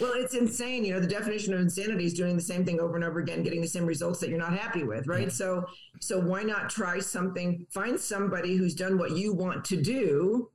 Well, 0.00 0.12
it's 0.16 0.34
insane. 0.34 0.84
You 0.84 0.94
know, 0.94 1.00
the 1.00 1.06
definition 1.06 1.54
of 1.54 1.60
insanity 1.60 2.04
is 2.04 2.14
doing 2.14 2.34
the 2.34 2.42
same 2.42 2.64
thing 2.64 2.80
over 2.80 2.96
and 2.96 3.04
over 3.04 3.20
again, 3.20 3.44
getting 3.44 3.60
the 3.60 3.68
same 3.68 3.86
results 3.86 4.18
that 4.20 4.28
you're 4.28 4.38
not 4.38 4.58
happy 4.58 4.82
with, 4.82 5.06
right? 5.06 5.30
So, 5.30 5.64
so 6.00 6.18
why 6.18 6.42
not 6.42 6.68
try 6.68 6.98
something? 6.98 7.64
Find 7.70 7.98
somebody 7.98 8.56
who's 8.56 8.74
done 8.74 8.98
what 8.98 9.12
you 9.12 9.32
want 9.32 9.64
to 9.66 9.80
do, 9.80 10.50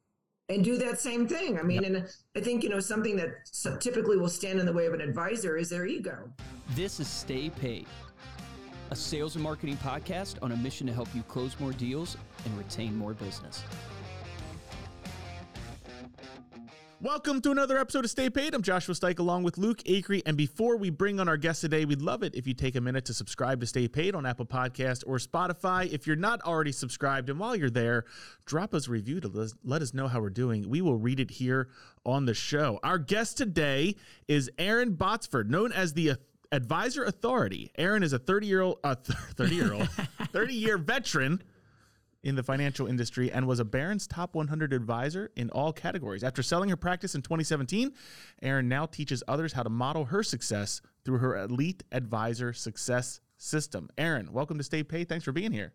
and 0.49 0.63
do 0.63 0.77
that 0.77 0.99
same 0.99 1.27
thing. 1.27 1.57
I 1.57 1.63
mean, 1.63 1.83
yep. 1.83 1.91
and 1.91 2.09
I 2.35 2.41
think 2.41 2.63
you 2.63 2.69
know 2.69 2.79
something 2.79 3.15
that 3.17 3.45
typically 3.79 4.17
will 4.17 4.29
stand 4.29 4.59
in 4.59 4.65
the 4.65 4.73
way 4.73 4.87
of 4.87 4.93
an 4.93 5.01
advisor 5.01 5.55
is 5.55 5.69
their 5.69 5.85
ego. 5.85 6.29
This 6.71 6.99
is 6.99 7.07
Stay 7.07 7.49
Paid, 7.49 7.85
a 8.89 8.95
sales 8.95 9.35
and 9.35 9.43
marketing 9.43 9.77
podcast 9.77 10.35
on 10.41 10.51
a 10.51 10.57
mission 10.57 10.87
to 10.87 10.93
help 10.93 11.07
you 11.15 11.23
close 11.23 11.57
more 11.59 11.71
deals 11.71 12.17
and 12.45 12.57
retain 12.57 12.95
more 12.97 13.13
business. 13.13 13.63
Welcome 17.01 17.39
to 17.43 17.51
another 17.51 17.77
episode 17.77 18.03
of 18.03 18.11
Stay 18.11 18.29
Paid. 18.29 18.53
I'm 18.53 18.61
Joshua 18.61 18.93
Stike 18.93 19.19
along 19.19 19.43
with 19.43 19.57
Luke 19.57 19.77
Acree. 19.85 20.21
And 20.25 20.35
before 20.35 20.75
we 20.75 20.89
bring 20.89 21.21
on 21.21 21.29
our 21.29 21.37
guest 21.37 21.61
today, 21.61 21.85
we'd 21.85 22.01
love 22.01 22.23
it 22.23 22.35
if 22.35 22.45
you 22.45 22.53
take 22.53 22.75
a 22.75 22.81
minute 22.81 23.05
to 23.05 23.13
subscribe 23.13 23.61
to 23.61 23.67
Stay 23.67 23.87
Paid 23.87 24.15
on 24.15 24.25
Apple 24.25 24.45
Podcast 24.45 25.05
or 25.07 25.15
Spotify. 25.15 25.89
If 25.89 26.05
you're 26.05 26.17
not 26.17 26.41
already 26.41 26.73
subscribed, 26.73 27.29
and 27.29 27.39
while 27.39 27.55
you're 27.55 27.69
there, 27.69 28.03
drop 28.45 28.73
us 28.73 28.89
a 28.89 28.91
review 28.91 29.21
to 29.21 29.49
let 29.63 29.81
us 29.81 29.93
know 29.93 30.09
how 30.09 30.19
we're 30.19 30.29
doing. 30.29 30.69
We 30.69 30.81
will 30.81 30.97
read 30.97 31.21
it 31.21 31.31
here 31.31 31.69
on 32.05 32.25
the 32.25 32.33
show. 32.33 32.81
Our 32.83 32.97
guest 32.97 33.37
today 33.37 33.95
is 34.27 34.51
Erin 34.57 34.97
Botsford, 34.97 35.47
known 35.47 35.71
as 35.71 35.93
the 35.93 36.17
Advisor 36.51 37.05
Authority. 37.05 37.71
Erin 37.77 38.03
is 38.03 38.11
a 38.11 38.19
30 38.19 38.45
year 38.45 38.61
old, 38.61 38.79
uh, 38.83 38.95
30 38.95 39.55
year 39.55 39.73
old, 39.73 39.89
30 40.33 40.53
year 40.53 40.77
veteran 40.77 41.41
in 42.23 42.35
the 42.35 42.43
financial 42.43 42.87
industry 42.87 43.31
and 43.31 43.47
was 43.47 43.59
a 43.59 43.65
Barron's 43.65 44.07
top 44.07 44.35
100 44.35 44.73
advisor 44.73 45.31
in 45.35 45.49
all 45.51 45.71
categories. 45.71 46.23
After 46.23 46.43
selling 46.43 46.69
her 46.69 46.75
practice 46.75 47.15
in 47.15 47.21
2017, 47.21 47.93
Erin 48.41 48.67
now 48.67 48.85
teaches 48.85 49.23
others 49.27 49.53
how 49.53 49.63
to 49.63 49.69
model 49.69 50.05
her 50.05 50.23
success 50.23 50.81
through 51.05 51.19
her 51.19 51.37
elite 51.37 51.83
advisor 51.91 52.53
success 52.53 53.21
system. 53.37 53.89
Erin, 53.97 54.31
welcome 54.33 54.57
to 54.57 54.63
Stay 54.63 54.83
Paid. 54.83 55.07
Thanks 55.07 55.23
for 55.23 55.31
being 55.31 55.51
here. 55.51 55.73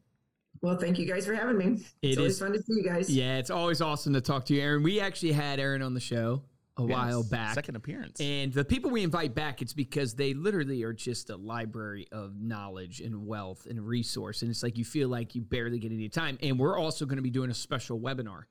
Well, 0.61 0.77
thank 0.77 0.98
you 0.98 1.06
guys 1.06 1.27
for 1.27 1.34
having 1.34 1.59
me. 1.59 1.83
It 2.03 2.11
it's 2.11 2.19
always 2.19 2.39
fun 2.39 2.53
to 2.53 2.58
see 2.58 2.75
you 2.75 2.84
guys. 2.84 3.11
Yeah, 3.11 3.39
it's 3.39 3.51
always 3.51 3.81
awesome 3.81 4.12
to 4.12 4.20
talk 4.20 4.45
to 4.47 4.55
you, 4.55 4.62
Erin. 4.62 4.83
We 4.83 5.01
actually 5.01 5.33
had 5.33 5.58
Erin 5.58 5.83
on 5.83 5.95
the 5.95 6.01
show 6.01 6.42
a 6.77 6.83
yes, 6.83 6.91
while 6.91 7.22
back. 7.22 7.55
Second 7.55 7.77
appearance. 7.77 8.20
And 8.20 8.53
the 8.53 8.64
people 8.64 8.91
we 8.91 9.03
invite 9.03 9.34
back, 9.34 9.62
it's 9.62 9.72
because 9.72 10.14
they 10.14 10.34
literally 10.34 10.83
are 10.83 10.92
just 10.92 11.30
a 11.30 11.36
library 11.36 12.08
of 12.11 12.41
knowledge 12.41 13.00
and 13.00 13.27
wealth 13.27 13.67
and 13.69 13.80
resource. 13.86 14.42
And 14.42 14.50
it's 14.50 14.62
like 14.62 14.77
you 14.77 14.84
feel 14.84 15.08
like 15.08 15.34
you 15.34 15.42
barely 15.42 15.78
get 15.78 15.92
any 15.92 16.08
time. 16.08 16.39
And 16.42 16.58
we're 16.58 16.78
also 16.78 17.05
going 17.06 17.17
to 17.17 17.22
be 17.22 17.30
doing 17.30 17.50
a 17.50 17.55
special 17.55 18.00
webinar 18.00 18.45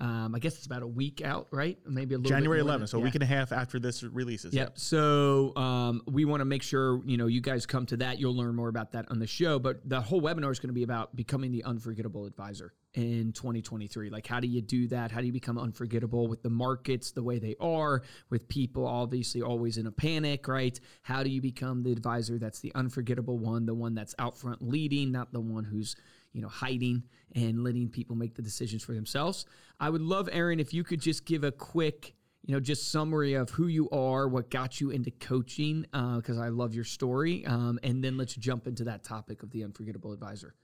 um, 0.00 0.34
I 0.34 0.38
guess 0.38 0.56
it's 0.56 0.66
about 0.66 0.82
a 0.82 0.86
week 0.86 1.22
out, 1.24 1.48
right? 1.50 1.76
Maybe 1.84 2.14
a 2.14 2.18
little 2.18 2.28
January 2.30 2.62
11th, 2.62 2.90
so 2.90 2.98
yeah. 2.98 3.02
a 3.02 3.04
week 3.04 3.14
and 3.14 3.22
a 3.22 3.26
half 3.26 3.50
after 3.50 3.80
this 3.80 4.04
releases. 4.04 4.54
Yep. 4.54 4.68
yep. 4.68 4.78
So 4.78 5.56
um, 5.56 6.02
we 6.06 6.24
want 6.24 6.40
to 6.40 6.44
make 6.44 6.62
sure 6.62 7.02
you 7.04 7.16
know 7.16 7.26
you 7.26 7.40
guys 7.40 7.66
come 7.66 7.84
to 7.86 7.96
that. 7.98 8.18
You'll 8.18 8.36
learn 8.36 8.54
more 8.54 8.68
about 8.68 8.92
that 8.92 9.10
on 9.10 9.18
the 9.18 9.26
show. 9.26 9.58
But 9.58 9.88
the 9.88 10.00
whole 10.00 10.22
webinar 10.22 10.52
is 10.52 10.60
going 10.60 10.68
to 10.68 10.74
be 10.74 10.84
about 10.84 11.16
becoming 11.16 11.50
the 11.50 11.64
unforgettable 11.64 12.26
advisor 12.26 12.74
in 12.94 13.32
2023. 13.32 14.08
Like, 14.10 14.26
how 14.26 14.38
do 14.38 14.46
you 14.46 14.62
do 14.62 14.86
that? 14.88 15.10
How 15.10 15.20
do 15.20 15.26
you 15.26 15.32
become 15.32 15.58
unforgettable 15.58 16.28
with 16.28 16.42
the 16.42 16.50
markets 16.50 17.10
the 17.10 17.22
way 17.22 17.40
they 17.40 17.56
are, 17.60 18.02
with 18.30 18.48
people 18.48 18.86
obviously 18.86 19.42
always 19.42 19.78
in 19.78 19.86
a 19.86 19.92
panic, 19.92 20.46
right? 20.46 20.78
How 21.02 21.24
do 21.24 21.30
you 21.30 21.40
become 21.40 21.82
the 21.82 21.90
advisor 21.90 22.38
that's 22.38 22.60
the 22.60 22.72
unforgettable 22.76 23.38
one, 23.38 23.66
the 23.66 23.74
one 23.74 23.94
that's 23.94 24.14
out 24.20 24.38
front 24.38 24.62
leading, 24.62 25.10
not 25.10 25.32
the 25.32 25.40
one 25.40 25.64
who's 25.64 25.96
you 26.32 26.42
know, 26.42 26.48
hiding 26.48 27.02
and 27.34 27.62
letting 27.64 27.88
people 27.88 28.16
make 28.16 28.34
the 28.34 28.42
decisions 28.42 28.82
for 28.82 28.94
themselves. 28.94 29.46
I 29.80 29.90
would 29.90 30.02
love, 30.02 30.28
Erin, 30.32 30.60
if 30.60 30.72
you 30.72 30.84
could 30.84 31.00
just 31.00 31.24
give 31.24 31.44
a 31.44 31.52
quick, 31.52 32.14
you 32.44 32.54
know, 32.54 32.60
just 32.60 32.90
summary 32.90 33.34
of 33.34 33.50
who 33.50 33.66
you 33.66 33.88
are, 33.90 34.28
what 34.28 34.50
got 34.50 34.80
you 34.80 34.90
into 34.90 35.10
coaching, 35.10 35.82
because 35.92 36.38
uh, 36.38 36.42
I 36.42 36.48
love 36.48 36.74
your 36.74 36.84
story. 36.84 37.44
Um, 37.46 37.78
and 37.82 38.02
then 38.02 38.16
let's 38.16 38.34
jump 38.34 38.66
into 38.66 38.84
that 38.84 39.04
topic 39.04 39.42
of 39.42 39.50
the 39.50 39.64
unforgettable 39.64 40.12
advisor. 40.12 40.54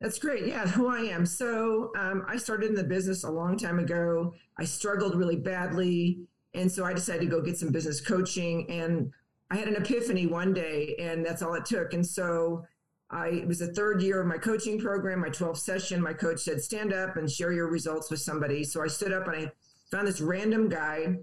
That's 0.00 0.18
great. 0.18 0.46
Yeah, 0.46 0.66
who 0.66 0.88
I 0.88 1.00
am. 1.00 1.24
So 1.24 1.90
um, 1.96 2.24
I 2.28 2.36
started 2.36 2.68
in 2.68 2.74
the 2.74 2.84
business 2.84 3.24
a 3.24 3.30
long 3.30 3.56
time 3.56 3.78
ago. 3.78 4.34
I 4.58 4.64
struggled 4.64 5.14
really 5.14 5.36
badly. 5.36 6.18
And 6.52 6.70
so 6.70 6.84
I 6.84 6.92
decided 6.92 7.20
to 7.22 7.26
go 7.26 7.40
get 7.40 7.56
some 7.56 7.70
business 7.70 8.00
coaching. 8.00 8.70
And 8.70 9.10
I 9.50 9.56
had 9.56 9.68
an 9.68 9.76
epiphany 9.76 10.26
one 10.26 10.52
day, 10.52 10.96
and 10.98 11.24
that's 11.24 11.40
all 11.40 11.54
it 11.54 11.64
took. 11.64 11.94
And 11.94 12.06
so 12.06 12.66
I 13.10 13.28
it 13.28 13.46
was 13.46 13.60
the 13.60 13.72
third 13.72 14.02
year 14.02 14.20
of 14.20 14.26
my 14.26 14.38
coaching 14.38 14.80
program, 14.80 15.20
my 15.20 15.28
12th 15.28 15.58
session. 15.58 16.02
My 16.02 16.12
coach 16.12 16.40
said, 16.40 16.60
stand 16.60 16.92
up 16.92 17.16
and 17.16 17.30
share 17.30 17.52
your 17.52 17.68
results 17.68 18.10
with 18.10 18.20
somebody. 18.20 18.64
So 18.64 18.82
I 18.82 18.88
stood 18.88 19.12
up 19.12 19.28
and 19.28 19.36
I 19.36 19.52
found 19.90 20.08
this 20.08 20.20
random 20.20 20.68
guy 20.68 21.16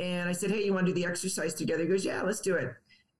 and 0.00 0.28
I 0.28 0.32
said, 0.32 0.50
Hey, 0.50 0.64
you 0.64 0.72
want 0.72 0.86
to 0.86 0.92
do 0.92 1.00
the 1.00 1.06
exercise 1.06 1.54
together? 1.54 1.82
He 1.82 1.88
goes, 1.88 2.04
Yeah, 2.04 2.22
let's 2.22 2.40
do 2.40 2.54
it. 2.56 2.72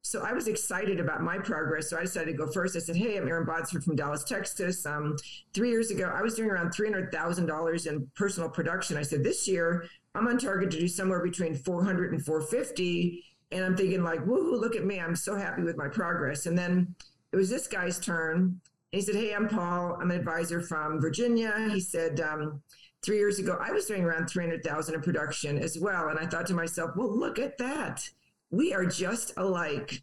So 0.03 0.23
I 0.25 0.33
was 0.33 0.49
excited 0.49 0.99
about 0.99 1.23
my 1.23 1.39
progress. 1.39 1.91
So 1.91 1.99
I 1.99 2.03
decided 2.03 2.33
to 2.33 2.37
go 2.37 2.51
first. 2.51 2.75
I 2.75 2.79
said, 2.81 2.97
Hey, 2.97 3.17
I'm 3.17 3.29
Erin 3.29 3.47
Botsford 3.47 3.85
from 3.85 3.97
Dallas, 3.97 4.25
Texas. 4.25 4.85
Um, 4.87 5.17
three 5.53 5.71
years 5.71 5.91
ago, 5.91 6.11
I 6.13 6.23
was 6.23 6.35
doing 6.35 6.51
around 6.51 6.71
$300,000 6.71 7.87
in 7.87 8.11
personal 8.17 8.49
production. 8.49 8.97
I 8.97 9.03
said, 9.03 9.23
This 9.23 9.47
year, 9.47 9.85
I'm 10.15 10.27
on 10.27 10.39
target 10.39 10.71
to 10.73 10.81
do 10.81 10.89
somewhere 10.89 11.23
between 11.23 11.55
400 11.55 12.13
and 12.13 12.25
450. 12.25 13.25
And 13.53 13.65
I'm 13.65 13.77
thinking, 13.77 14.03
like, 14.03 14.21
woohoo, 14.25 14.61
look 14.61 14.77
at 14.77 14.85
me. 14.85 15.01
I'm 15.01 15.17
so 15.17 15.37
happy 15.37 15.63
with 15.63 15.77
my 15.77 15.89
progress. 15.89 16.47
And 16.47 16.57
then 16.57 16.95
it 17.33 17.37
was 17.37 17.51
this 17.51 17.67
guy's 17.67 17.99
turn. 17.99 18.61
He 18.93 19.01
said, 19.01 19.15
Hey, 19.15 19.33
I'm 19.33 19.49
Paul. 19.49 19.97
I'm 20.01 20.11
an 20.11 20.19
advisor 20.19 20.61
from 20.61 21.01
Virginia. 21.01 21.69
He 21.73 21.81
said, 21.81 22.21
um, 22.21 22.63
Three 23.03 23.17
years 23.17 23.39
ago, 23.39 23.57
I 23.59 23.71
was 23.73 23.87
doing 23.87 24.05
around 24.05 24.29
300,000 24.29 24.95
in 24.95 25.01
production 25.01 25.57
as 25.59 25.79
well. 25.79 26.09
And 26.09 26.19
I 26.19 26.27
thought 26.27 26.47
to 26.49 26.55
myself, 26.55 26.91
Well, 26.97 27.17
look 27.17 27.39
at 27.39 27.57
that. 27.59 28.09
We 28.51 28.75
are 28.75 28.85
just 28.85 29.33
alike. 29.37 30.03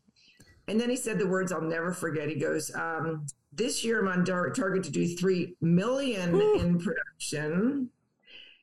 And 0.67 0.79
then 0.79 0.89
he 0.89 0.95
said 0.95 1.19
the 1.19 1.27
words 1.27 1.51
I'll 1.51 1.61
never 1.61 1.93
forget. 1.93 2.29
He 2.29 2.35
goes, 2.35 2.73
um, 2.75 3.25
This 3.51 3.83
year, 3.83 3.99
I'm 4.01 4.07
on 4.07 4.25
target 4.25 4.83
to 4.85 4.91
do 4.91 5.15
3 5.15 5.55
million 5.61 6.33
Ooh. 6.33 6.59
in 6.59 6.79
production. 6.79 7.89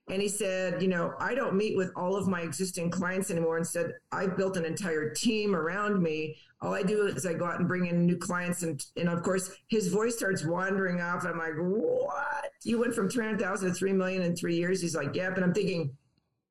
And 0.08 0.20
he 0.20 0.28
said, 0.28 0.82
you 0.82 0.88
know, 0.88 1.14
I 1.18 1.34
don't 1.34 1.54
meet 1.54 1.76
with 1.76 1.90
all 1.96 2.14
of 2.14 2.28
my 2.28 2.42
existing 2.42 2.90
clients 2.90 3.30
anymore. 3.30 3.56
Instead, 3.56 3.92
I've 4.12 4.36
built 4.36 4.58
an 4.58 4.66
entire 4.66 5.10
team 5.10 5.56
around 5.56 6.02
me. 6.02 6.36
All 6.60 6.74
I 6.74 6.82
do 6.82 7.06
is 7.06 7.24
I 7.24 7.32
go 7.32 7.46
out 7.46 7.58
and 7.58 7.66
bring 7.66 7.86
in 7.86 8.04
new 8.04 8.18
clients. 8.18 8.62
And, 8.62 8.84
and 8.96 9.08
of 9.08 9.22
course, 9.22 9.50
his 9.68 9.88
voice 9.88 10.16
starts 10.16 10.44
wandering 10.44 11.00
off. 11.00 11.24
And 11.24 11.32
I'm 11.32 11.38
like, 11.38 11.54
what? 11.56 12.50
You 12.64 12.78
went 12.78 12.94
from 12.94 13.08
300,000 13.08 13.68
to 13.68 13.74
3 13.74 13.92
million 13.94 14.22
in 14.22 14.36
three 14.36 14.56
years? 14.56 14.82
He's 14.82 14.94
like, 14.94 15.14
yep. 15.14 15.36
And 15.36 15.44
I'm 15.44 15.54
thinking, 15.54 15.96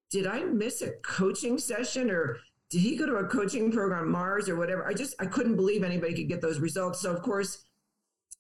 did 0.09 0.25
I 0.25 0.43
miss 0.45 0.81
a 0.81 0.91
coaching 1.03 1.59
session 1.59 2.09
or 2.09 2.37
did 2.71 2.81
he 2.81 2.95
go 2.95 3.05
to 3.05 3.15
a 3.17 3.27
coaching 3.27 3.71
program 3.71 4.11
Mars 4.11 4.49
or 4.49 4.55
whatever? 4.55 4.87
I 4.87 4.93
just, 4.93 5.15
I 5.19 5.27
couldn't 5.27 5.57
believe 5.57 5.83
anybody 5.83 6.15
could 6.15 6.27
get 6.27 6.41
those 6.41 6.59
results. 6.59 7.01
So, 7.01 7.13
of 7.13 7.21
course, 7.21 7.65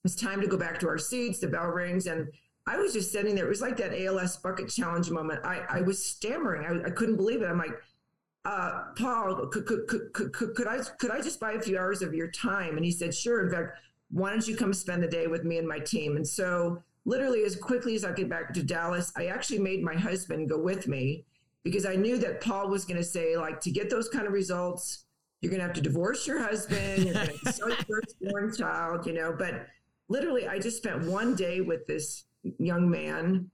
it's 0.03 0.15
time 0.15 0.41
to 0.41 0.47
go 0.47 0.57
back 0.57 0.79
to 0.79 0.87
our 0.87 0.97
seats. 0.97 1.39
The 1.39 1.47
bell 1.47 1.67
rings 1.67 2.07
and 2.07 2.27
I 2.65 2.77
was 2.77 2.93
just 2.93 3.11
sitting 3.11 3.35
there. 3.35 3.45
It 3.45 3.49
was 3.49 3.61
like 3.61 3.77
that 3.77 3.93
ALS 3.93 4.37
bucket 4.37 4.69
challenge 4.69 5.09
moment. 5.09 5.41
I, 5.43 5.63
I 5.69 5.81
was 5.81 6.03
stammering. 6.03 6.65
I, 6.65 6.87
I 6.87 6.91
couldn't 6.91 7.17
believe 7.17 7.41
it. 7.41 7.47
I'm 7.47 7.57
like, 7.57 7.77
uh, 8.45 8.85
Paul, 8.97 9.47
could, 9.47 9.65
could, 9.65 9.87
could, 9.87 10.33
could, 10.33 10.55
could 10.55 10.67
I 10.67 10.79
could 10.97 11.11
I 11.11 11.21
just 11.21 11.39
buy 11.39 11.53
a 11.53 11.61
few 11.61 11.77
hours 11.77 12.01
of 12.01 12.13
your 12.13 12.29
time? 12.31 12.75
And 12.75 12.85
he 12.85 12.91
said, 12.91 13.13
sure. 13.13 13.45
In 13.45 13.51
fact, 13.51 13.79
why 14.11 14.29
don't 14.29 14.47
you 14.47 14.55
come 14.55 14.73
spend 14.73 15.03
the 15.03 15.07
day 15.07 15.27
with 15.27 15.43
me 15.43 15.57
and 15.57 15.67
my 15.67 15.79
team? 15.79 16.15
And 16.15 16.27
so 16.27 16.81
literally 17.05 17.43
as 17.43 17.55
quickly 17.55 17.95
as 17.95 18.05
I 18.05 18.13
get 18.13 18.29
back 18.29 18.53
to 18.53 18.63
Dallas, 18.63 19.11
I 19.17 19.27
actually 19.27 19.59
made 19.59 19.83
my 19.83 19.95
husband 19.95 20.49
go 20.49 20.57
with 20.57 20.87
me 20.87 21.25
because 21.63 21.85
I 21.85 21.95
knew 21.95 22.17
that 22.19 22.41
Paul 22.41 22.69
was 22.69 22.85
going 22.85 22.97
to 22.97 23.03
say, 23.03 23.37
like, 23.37 23.59
to 23.61 23.71
get 23.71 23.89
those 23.89 24.09
kind 24.09 24.27
of 24.27 24.33
results, 24.33 25.05
you're 25.41 25.49
going 25.49 25.61
to 25.61 25.65
have 25.65 25.75
to 25.75 25.81
divorce 25.81 26.27
your 26.27 26.39
husband, 26.39 27.03
you're 27.03 27.13
going 27.13 27.27
to 27.27 27.53
sell 27.53 27.69
your 27.69 27.77
firstborn 27.77 28.55
child, 28.55 29.05
you 29.05 29.13
know. 29.13 29.33
But 29.37 29.67
literally, 30.09 30.47
I 30.47 30.59
just 30.59 30.77
spent 30.77 31.03
one 31.05 31.35
day 31.35 31.61
with 31.61 31.87
this 31.87 32.25
young 32.57 32.89
man. 32.89 33.49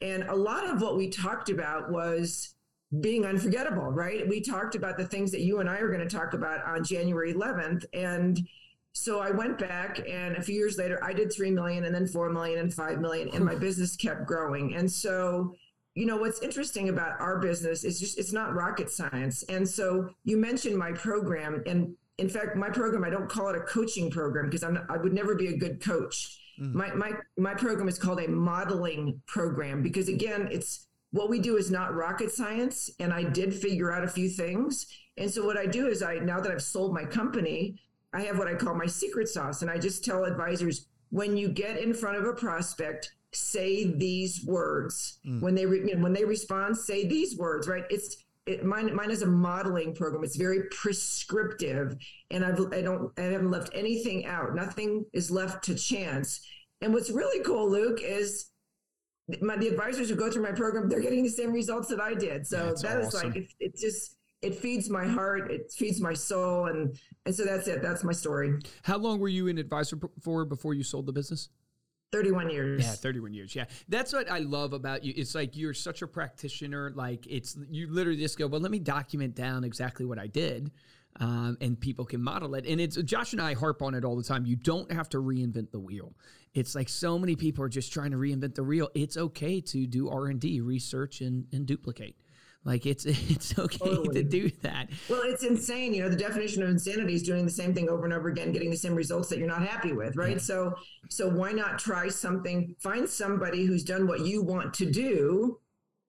And 0.00 0.24
a 0.24 0.34
lot 0.34 0.68
of 0.68 0.82
what 0.82 0.96
we 0.96 1.08
talked 1.08 1.48
about 1.50 1.90
was 1.90 2.54
being 3.00 3.24
unforgettable, 3.24 3.90
right? 3.90 4.26
We 4.28 4.40
talked 4.40 4.74
about 4.74 4.96
the 4.96 5.04
things 5.04 5.30
that 5.32 5.40
you 5.40 5.60
and 5.60 5.68
I 5.68 5.78
are 5.78 5.88
going 5.88 6.06
to 6.06 6.16
talk 6.16 6.34
about 6.34 6.64
on 6.64 6.84
January 6.84 7.32
11th. 7.32 7.84
And 7.92 8.46
so 8.92 9.20
I 9.20 9.30
went 9.30 9.58
back 9.58 10.00
and 10.08 10.36
a 10.36 10.42
few 10.42 10.54
years 10.54 10.78
later, 10.78 11.02
I 11.02 11.12
did 11.12 11.32
3 11.32 11.50
million 11.50 11.84
and 11.84 11.94
then 11.94 12.06
4 12.06 12.30
million 12.30 12.60
and 12.60 12.72
5 12.72 13.00
million, 13.00 13.28
and 13.34 13.44
my 13.44 13.54
hmm. 13.54 13.60
business 13.60 13.96
kept 13.96 14.26
growing. 14.26 14.74
And 14.76 14.90
so, 14.90 15.54
you 15.94 16.06
know, 16.06 16.16
what's 16.16 16.40
interesting 16.42 16.88
about 16.88 17.20
our 17.20 17.38
business 17.38 17.84
is 17.84 17.98
just 17.98 18.18
it's 18.18 18.32
not 18.32 18.54
rocket 18.54 18.90
science. 18.90 19.42
And 19.44 19.68
so 19.68 20.10
you 20.24 20.36
mentioned 20.36 20.76
my 20.76 20.92
program. 20.92 21.62
And 21.66 21.96
in 22.18 22.28
fact, 22.28 22.56
my 22.56 22.70
program, 22.70 23.04
I 23.04 23.10
don't 23.10 23.28
call 23.28 23.48
it 23.48 23.56
a 23.56 23.60
coaching 23.60 24.10
program 24.10 24.46
because 24.46 24.62
I'm, 24.62 24.78
I 24.88 24.96
would 24.96 25.12
never 25.12 25.34
be 25.34 25.48
a 25.48 25.56
good 25.56 25.82
coach. 25.82 26.38
Mm. 26.60 26.74
My, 26.74 26.94
my, 26.94 27.12
my 27.36 27.54
program 27.54 27.88
is 27.88 27.98
called 27.98 28.20
a 28.20 28.28
modeling 28.28 29.20
program 29.26 29.82
because, 29.82 30.08
again, 30.08 30.48
it's 30.50 30.86
what 31.10 31.30
we 31.30 31.38
do 31.38 31.56
is 31.56 31.70
not 31.70 31.94
rocket 31.94 32.30
science. 32.30 32.90
And 32.98 33.12
I 33.12 33.22
did 33.22 33.54
figure 33.54 33.92
out 33.92 34.04
a 34.04 34.08
few 34.08 34.28
things. 34.28 34.86
And 35.16 35.30
so, 35.30 35.44
what 35.44 35.56
I 35.56 35.66
do 35.66 35.86
is, 35.86 36.02
I 36.02 36.16
now 36.16 36.40
that 36.40 36.50
I've 36.50 36.62
sold 36.62 36.92
my 36.92 37.04
company, 37.04 37.78
I 38.12 38.22
have 38.22 38.38
what 38.38 38.48
I 38.48 38.54
call 38.54 38.74
my 38.74 38.86
secret 38.86 39.28
sauce. 39.28 39.62
And 39.62 39.70
I 39.70 39.78
just 39.78 40.04
tell 40.04 40.24
advisors 40.24 40.86
when 41.10 41.36
you 41.36 41.48
get 41.48 41.78
in 41.78 41.94
front 41.94 42.16
of 42.16 42.24
a 42.24 42.32
prospect, 42.32 43.12
say 43.32 43.92
these 43.96 44.44
words. 44.44 45.18
Mm. 45.26 45.40
When 45.40 45.54
they 45.54 45.66
re, 45.66 45.78
you 45.86 45.96
know, 45.96 46.02
when 46.02 46.12
they 46.12 46.24
respond, 46.24 46.76
say 46.76 47.06
these 47.06 47.36
words. 47.36 47.68
Right? 47.68 47.84
It's 47.90 48.23
it, 48.46 48.64
mine 48.64 48.94
mine 48.94 49.10
is 49.10 49.22
a 49.22 49.26
modeling 49.26 49.94
program. 49.94 50.22
It's 50.24 50.36
very 50.36 50.64
prescriptive, 50.70 51.96
and 52.30 52.44
I've 52.44 52.60
I 52.72 52.82
don't 52.82 53.10
I 53.18 53.22
haven't 53.22 53.50
left 53.50 53.70
anything 53.74 54.26
out. 54.26 54.54
Nothing 54.54 55.04
is 55.12 55.30
left 55.30 55.64
to 55.64 55.74
chance. 55.74 56.40
And 56.80 56.92
what's 56.92 57.10
really 57.10 57.42
cool, 57.44 57.70
Luke, 57.70 58.00
is 58.02 58.50
my 59.40 59.56
the 59.56 59.68
advisors 59.68 60.10
who 60.10 60.16
go 60.16 60.30
through 60.30 60.42
my 60.42 60.52
program, 60.52 60.88
they're 60.88 61.00
getting 61.00 61.22
the 61.22 61.30
same 61.30 61.52
results 61.52 61.88
that 61.88 62.00
I 62.00 62.14
did. 62.14 62.46
So 62.46 62.66
That's 62.66 62.82
that 62.82 63.00
is 63.00 63.14
awesome. 63.14 63.28
like 63.30 63.36
it, 63.36 63.48
it 63.60 63.76
just 63.76 64.16
it 64.42 64.54
feeds 64.54 64.90
my 64.90 65.06
heart, 65.06 65.50
it 65.50 65.72
feeds 65.72 66.00
my 66.00 66.12
soul, 66.12 66.66
and 66.66 66.98
and 67.24 67.34
so 67.34 67.44
that's 67.44 67.66
it. 67.66 67.80
That's 67.80 68.04
my 68.04 68.12
story. 68.12 68.58
How 68.82 68.98
long 68.98 69.18
were 69.18 69.28
you 69.28 69.48
an 69.48 69.56
advisor 69.56 69.96
p- 69.96 70.08
for 70.20 70.44
before 70.44 70.74
you 70.74 70.82
sold 70.82 71.06
the 71.06 71.12
business? 71.12 71.48
31 72.14 72.50
years. 72.50 72.84
Yeah, 72.84 72.92
31 72.92 73.34
years. 73.34 73.54
Yeah. 73.54 73.64
That's 73.88 74.12
what 74.12 74.30
I 74.30 74.38
love 74.38 74.72
about 74.72 75.04
you. 75.04 75.12
It's 75.16 75.34
like 75.34 75.56
you're 75.56 75.74
such 75.74 76.02
a 76.02 76.06
practitioner. 76.06 76.92
Like 76.94 77.26
it's, 77.26 77.56
you 77.70 77.90
literally 77.90 78.18
just 78.18 78.38
go, 78.38 78.46
well, 78.46 78.60
let 78.60 78.70
me 78.70 78.78
document 78.78 79.34
down 79.34 79.64
exactly 79.64 80.06
what 80.06 80.18
I 80.18 80.26
did. 80.26 80.70
Um, 81.20 81.56
and 81.60 81.78
people 81.78 82.04
can 82.04 82.20
model 82.20 82.54
it. 82.56 82.66
And 82.66 82.80
it's 82.80 82.96
Josh 82.96 83.32
and 83.32 83.40
I 83.40 83.54
harp 83.54 83.82
on 83.82 83.94
it 83.94 84.04
all 84.04 84.16
the 84.16 84.24
time. 84.24 84.46
You 84.46 84.56
don't 84.56 84.90
have 84.90 85.08
to 85.10 85.18
reinvent 85.18 85.70
the 85.70 85.78
wheel. 85.78 86.12
It's 86.54 86.74
like 86.74 86.88
so 86.88 87.18
many 87.18 87.36
people 87.36 87.64
are 87.64 87.68
just 87.68 87.92
trying 87.92 88.10
to 88.10 88.16
reinvent 88.16 88.54
the 88.54 88.64
wheel. 88.64 88.88
It's 88.94 89.16
okay 89.16 89.60
to 89.60 89.86
do 89.86 90.08
R 90.08 90.26
and 90.26 90.40
D, 90.40 90.60
research, 90.60 91.20
and, 91.20 91.46
and 91.52 91.66
duplicate. 91.66 92.16
Like 92.64 92.86
it's 92.86 93.04
it's 93.06 93.58
okay 93.58 93.76
Totally. 93.78 94.14
to 94.14 94.22
do 94.22 94.50
that. 94.62 94.88
Well, 95.08 95.22
it's 95.24 95.44
insane. 95.44 95.92
You 95.94 96.02
know, 96.04 96.08
the 96.08 96.16
definition 96.16 96.62
of 96.62 96.68
insanity 96.70 97.14
is 97.14 97.22
doing 97.22 97.44
the 97.44 97.50
same 97.52 97.74
thing 97.74 97.88
over 97.90 98.04
and 98.04 98.12
over 98.14 98.28
again, 98.28 98.52
getting 98.52 98.70
the 98.70 98.76
same 98.76 98.94
results 98.94 99.28
that 99.28 99.38
you're 99.38 99.48
not 99.48 99.66
happy 99.66 99.92
with, 99.92 100.16
right? 100.16 100.40
So, 100.40 100.74
so 101.10 101.28
why 101.28 101.52
not 101.52 101.78
try 101.78 102.08
something? 102.08 102.74
Find 102.80 103.08
somebody 103.08 103.64
who's 103.66 103.84
done 103.84 104.06
what 104.06 104.20
you 104.20 104.42
want 104.42 104.72
to 104.74 104.90
do, 104.90 105.58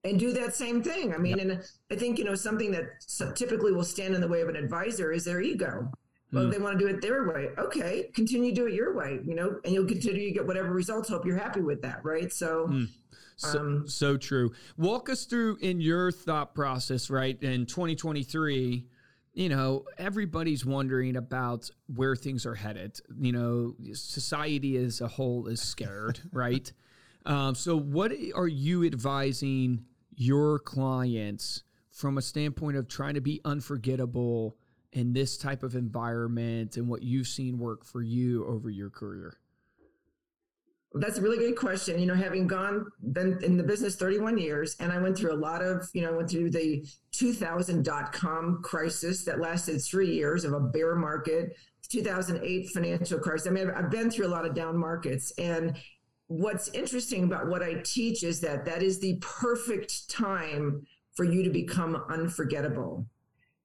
and 0.06 0.20
do 0.20 0.32
that 0.34 0.56
same 0.56 0.82
thing. 0.82 1.14
I 1.14 1.18
mean, 1.18 1.40
and 1.40 1.62
I 1.92 1.96
think 1.96 2.18
you 2.20 2.24
know 2.24 2.36
something 2.36 2.72
that 2.72 2.86
typically 3.36 3.74
will 3.74 3.84
stand 3.84 4.16
in 4.16 4.22
the 4.22 4.28
way 4.28 4.42
of 4.42 4.48
an 4.48 4.56
advisor 4.56 5.12
is 5.12 5.26
their 5.26 5.42
ego. 5.42 5.92
Well, 6.32 6.46
Hmm. 6.46 6.50
they 6.52 6.58
want 6.58 6.80
to 6.80 6.86
do 6.86 6.90
it 6.94 7.02
their 7.02 7.28
way. 7.28 7.50
Okay, 7.58 8.12
continue 8.16 8.50
to 8.50 8.56
do 8.56 8.68
it 8.68 8.74
your 8.74 8.94
way. 8.96 9.20
You 9.26 9.36
know, 9.36 9.60
and 9.66 9.74
you'll 9.74 9.88
continue 9.88 10.26
to 10.28 10.32
get 10.32 10.46
whatever 10.48 10.72
results. 10.72 11.10
Hope 11.10 11.26
you're 11.26 11.38
happy 11.38 11.62
with 11.62 11.82
that, 11.82 12.00
right? 12.06 12.32
So. 12.32 12.68
Hmm. 12.68 12.86
So, 13.38 13.60
Um, 13.60 13.88
so 13.88 14.18
true. 14.18 14.54
Walk 14.78 15.10
us 15.10 15.26
through 15.26 15.58
in 15.58 15.82
your 15.82 16.12
thought 16.12 16.56
process, 16.56 17.10
right? 17.10 17.42
In 17.44 17.66
2023, 17.66 18.86
you 19.34 19.50
know, 19.50 19.84
everybody's 19.98 20.66
wondering 20.66 21.18
about 21.18 21.70
where 21.94 22.16
things 22.16 22.46
are 22.46 22.56
headed. 22.56 23.00
You 23.20 23.34
know, 23.34 23.76
society 23.94 24.78
as 24.78 25.02
a 25.02 25.08
whole 25.08 25.48
is 25.48 25.62
scared, 25.62 26.20
right? 26.32 26.72
Um, 27.26 27.56
so, 27.56 27.78
what 27.78 28.14
are 28.36 28.48
you 28.48 28.86
advising 28.86 29.86
your 30.16 30.60
clients 30.60 31.64
from 31.92 32.18
a 32.18 32.22
standpoint 32.22 32.78
of 32.78 32.88
trying 32.88 33.16
to 33.16 33.22
be 33.22 33.42
unforgettable 33.44 34.58
in 34.94 35.12
this 35.12 35.38
type 35.38 35.64
of 35.64 35.76
environment 35.76 36.78
and 36.78 36.88
what 36.88 37.04
you've 37.04 37.28
seen 37.28 37.58
work 37.58 37.84
for 37.84 38.02
you 38.02 38.46
over 38.46 38.70
your 38.70 38.90
career? 38.90 39.38
That's 40.98 41.18
a 41.18 41.22
really 41.22 41.38
good 41.38 41.58
question. 41.58 42.00
You 42.00 42.06
know, 42.06 42.16
having 42.16 42.48
gone 42.48 42.86
been 43.12 43.38
in 43.44 43.58
the 43.58 43.64
business 43.64 43.96
31 43.98 44.38
years, 44.38 44.78
and 44.80 44.92
I 44.92 44.98
went 44.98 45.18
through 45.18 45.34
a 45.34 45.36
lot 45.36 45.62
of, 45.62 45.88
you 45.94 46.02
know, 46.02 46.14
I 46.14 46.16
went 46.16 46.30
through 46.30 46.52
the 46.52 46.86
2000 47.12 47.84
dot 47.84 48.14
com 48.14 48.62
crisis 48.64 49.26
that 49.26 49.40
lasted 49.40 49.82
three 49.82 50.14
years 50.14 50.46
of 50.46 50.54
a 50.54 50.60
bear 50.60 50.96
market, 50.96 51.58
2008 51.90 52.70
financial 52.70 53.20
crisis. 53.20 53.48
I 53.48 53.52
mean, 53.52 53.70
I've, 53.70 53.86
I've 53.86 53.92
been 53.92 54.10
through 54.10 54.28
a 54.28 54.30
lot 54.30 54.46
of 54.46 54.56
down 54.56 54.78
markets, 54.78 55.34
and 55.38 55.76
what's 56.28 56.70
interesting 56.70 57.26
about 57.26 57.48
what 57.48 57.62
I 57.62 57.82
teach 57.84 58.24
is 58.24 58.40
that 58.42 58.66
that 58.66 58.82
is 58.82 59.00
the 59.00 59.18
perfect 59.22 60.10
time 60.10 60.86
for 61.14 61.26
you 61.26 61.44
to 61.44 61.50
become 61.50 62.04
unforgettable. 62.10 63.06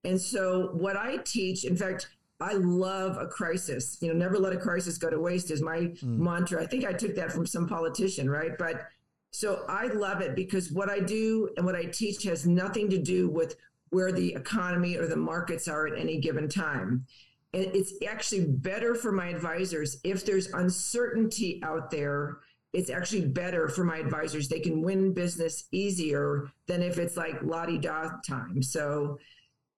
And 0.04 0.20
so, 0.20 0.70
what 0.72 0.96
I 0.96 1.18
teach, 1.18 1.64
in 1.64 1.76
fact, 1.76 2.08
I 2.40 2.54
love 2.54 3.18
a 3.18 3.26
crisis. 3.26 3.98
You 4.00 4.08
know, 4.08 4.14
never 4.14 4.38
let 4.38 4.52
a 4.52 4.58
crisis 4.58 4.98
go 4.98 5.10
to 5.10 5.20
waste 5.20 5.50
is 5.50 5.62
my 5.62 5.92
hmm. 6.00 6.22
mantra. 6.22 6.62
I 6.62 6.66
think 6.66 6.84
I 6.84 6.92
took 6.92 7.14
that 7.16 7.32
from 7.32 7.46
some 7.46 7.68
politician, 7.68 8.28
right? 8.28 8.52
But 8.58 8.88
so 9.30 9.64
I 9.68 9.86
love 9.86 10.20
it 10.20 10.34
because 10.34 10.72
what 10.72 10.90
I 10.90 11.00
do 11.00 11.50
and 11.56 11.64
what 11.64 11.76
I 11.76 11.84
teach 11.84 12.24
has 12.24 12.46
nothing 12.46 12.90
to 12.90 12.98
do 12.98 13.28
with 13.28 13.56
where 13.90 14.12
the 14.12 14.34
economy 14.34 14.96
or 14.96 15.06
the 15.06 15.16
markets 15.16 15.68
are 15.68 15.86
at 15.86 15.98
any 15.98 16.18
given 16.18 16.48
time. 16.48 17.06
And 17.52 17.64
it's 17.74 17.92
actually 18.08 18.46
better 18.46 18.94
for 18.94 19.12
my 19.12 19.28
advisors 19.28 19.98
if 20.04 20.24
there's 20.24 20.52
uncertainty 20.52 21.60
out 21.64 21.90
there. 21.90 22.38
It's 22.72 22.90
actually 22.90 23.26
better 23.26 23.68
for 23.68 23.82
my 23.82 23.98
advisors. 23.98 24.48
They 24.48 24.60
can 24.60 24.82
win 24.82 25.12
business 25.12 25.64
easier 25.72 26.48
than 26.66 26.82
if 26.82 26.98
it's 26.98 27.16
like 27.16 27.42
la 27.42 27.66
di 27.66 27.78
da 27.78 28.10
time. 28.26 28.62
So, 28.62 29.18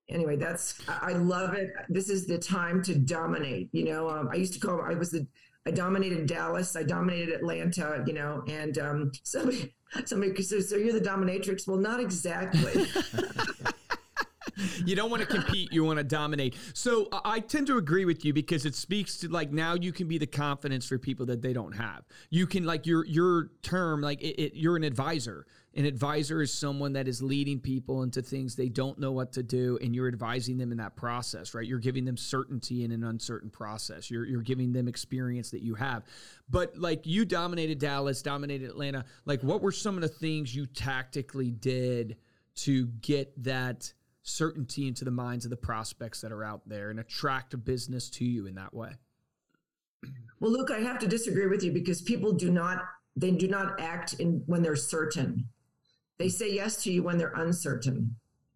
anyway, 0.09 0.37
that's 0.37 0.81
I 0.89 1.11
I 1.11 1.13
love 1.15 1.55
it. 1.55 1.71
This 1.89 2.09
is 2.09 2.27
the 2.27 2.39
time 2.39 2.83
to 2.85 2.95
dominate. 2.95 3.69
You 3.73 3.85
know, 3.85 4.09
um, 4.09 4.29
I 4.33 4.37
used 4.37 4.55
to 4.55 4.61
call 4.61 4.83
I 4.83 4.95
was 4.95 5.11
the 5.11 5.27
I 5.67 5.71
dominated 5.71 6.27
Dallas, 6.27 6.75
I 6.75 6.83
dominated 6.83 7.35
Atlanta. 7.35 8.03
You 8.07 8.15
know, 8.15 8.43
and 8.49 8.79
um, 8.79 9.13
somebody 9.23 9.75
somebody 10.05 10.43
says, 10.43 10.69
"So 10.69 10.77
you're 10.77 10.93
the 10.93 11.01
dominatrix?" 11.01 11.67
Well, 11.67 11.79
not 11.79 12.01
exactly. 12.01 12.87
you 14.85 14.95
don't 14.95 15.11
want 15.11 15.23
to 15.23 15.27
compete 15.27 15.73
you 15.73 15.83
want 15.83 15.97
to 15.97 16.05
dominate 16.05 16.55
so 16.75 17.09
I- 17.11 17.21
i 17.25 17.41
tend 17.41 17.67
to 17.69 17.79
agree 17.79 18.05
with 18.05 18.25
you 18.25 18.33
because 18.33 18.67
it 18.67 18.75
speaks 18.75 19.17
to 19.19 19.29
like 19.29 19.51
now 19.51 19.75
you 19.75 19.93
can 19.93 20.09
be 20.09 20.19
the 20.19 20.27
confidence 20.27 20.87
for 20.87 20.99
people 20.99 21.25
that 21.27 21.41
they 21.43 21.53
don't 21.53 21.73
have 21.73 22.05
you 22.31 22.47
can 22.47 22.65
like 22.65 22.87
your 22.87 23.05
your 23.07 23.51
term 23.63 24.01
like 24.03 24.21
it, 24.21 24.41
it, 24.41 24.53
you're 24.55 24.77
an 24.77 24.85
advisor 24.85 25.47
an 25.75 25.87
advisor 25.87 26.43
is 26.43 26.53
someone 26.53 26.93
that 26.93 27.09
is 27.09 27.23
leading 27.23 27.59
people 27.59 28.03
into 28.03 28.21
things 28.21 28.55
they 28.55 28.69
don't 28.69 28.99
know 28.99 29.13
what 29.13 29.33
to 29.33 29.43
do 29.43 29.79
and 29.83 29.95
you're 29.95 30.09
advising 30.09 30.59
them 30.59 30.71
in 30.73 30.79
that 30.79 30.97
process 30.97 31.55
right 31.55 31.67
you're 31.67 31.79
giving 31.79 32.05
them 32.05 32.17
certainty 32.17 32.85
in 32.85 32.93
an 32.93 33.05
uncertain 33.05 33.51
process 33.51 34.11
you're, 34.11 34.27
you're 34.27 34.43
giving 34.43 34.73
them 34.73 34.89
experience 34.89 35.51
that 35.51 35.63
you 35.63 35.75
have 35.75 36.05
but 36.51 36.77
like 36.77 37.07
you 37.07 37.25
dominated 37.25 37.79
dallas 37.79 38.23
dominated 38.23 38.69
atlanta 38.69 39.05
like 39.25 39.43
what 39.43 39.63
were 39.63 39.73
some 39.73 39.95
of 39.97 40.03
the 40.03 40.09
things 40.09 40.55
you 40.55 40.67
tactically 40.67 41.51
did 41.51 42.17
to 42.55 42.87
get 43.01 43.33
that 43.43 43.93
certainty 44.23 44.87
into 44.87 45.05
the 45.05 45.11
minds 45.11 45.45
of 45.45 45.51
the 45.51 45.57
prospects 45.57 46.21
that 46.21 46.33
are 46.33 46.45
out 46.45 46.63
there 46.67 46.91
and 46.91 47.01
attract 47.01 47.55
a 47.55 47.57
business 47.57 48.09
to 48.09 48.25
you 48.25 48.47
in 48.47 48.55
that 48.55 48.73
way. 48.73 48.93
well, 50.41 50.53
Luke, 50.53 50.71
I 50.71 50.79
have 50.79 50.99
to 51.01 51.09
disagree 51.09 51.47
with 51.47 51.63
you 51.63 51.73
because 51.73 52.01
people 52.01 52.33
do 52.33 52.51
not 52.51 52.83
they 53.15 53.31
do 53.31 53.47
not 53.47 53.79
act 53.79 54.15
in 54.15 54.43
when 54.47 54.63
they're 54.63 54.75
certain. 54.75 55.49
They 56.19 56.29
say 56.29 56.53
yes 56.53 56.83
to 56.85 56.93
you 56.93 57.03
when 57.03 57.19
they're 57.19 57.35
uncertain, 57.35 58.15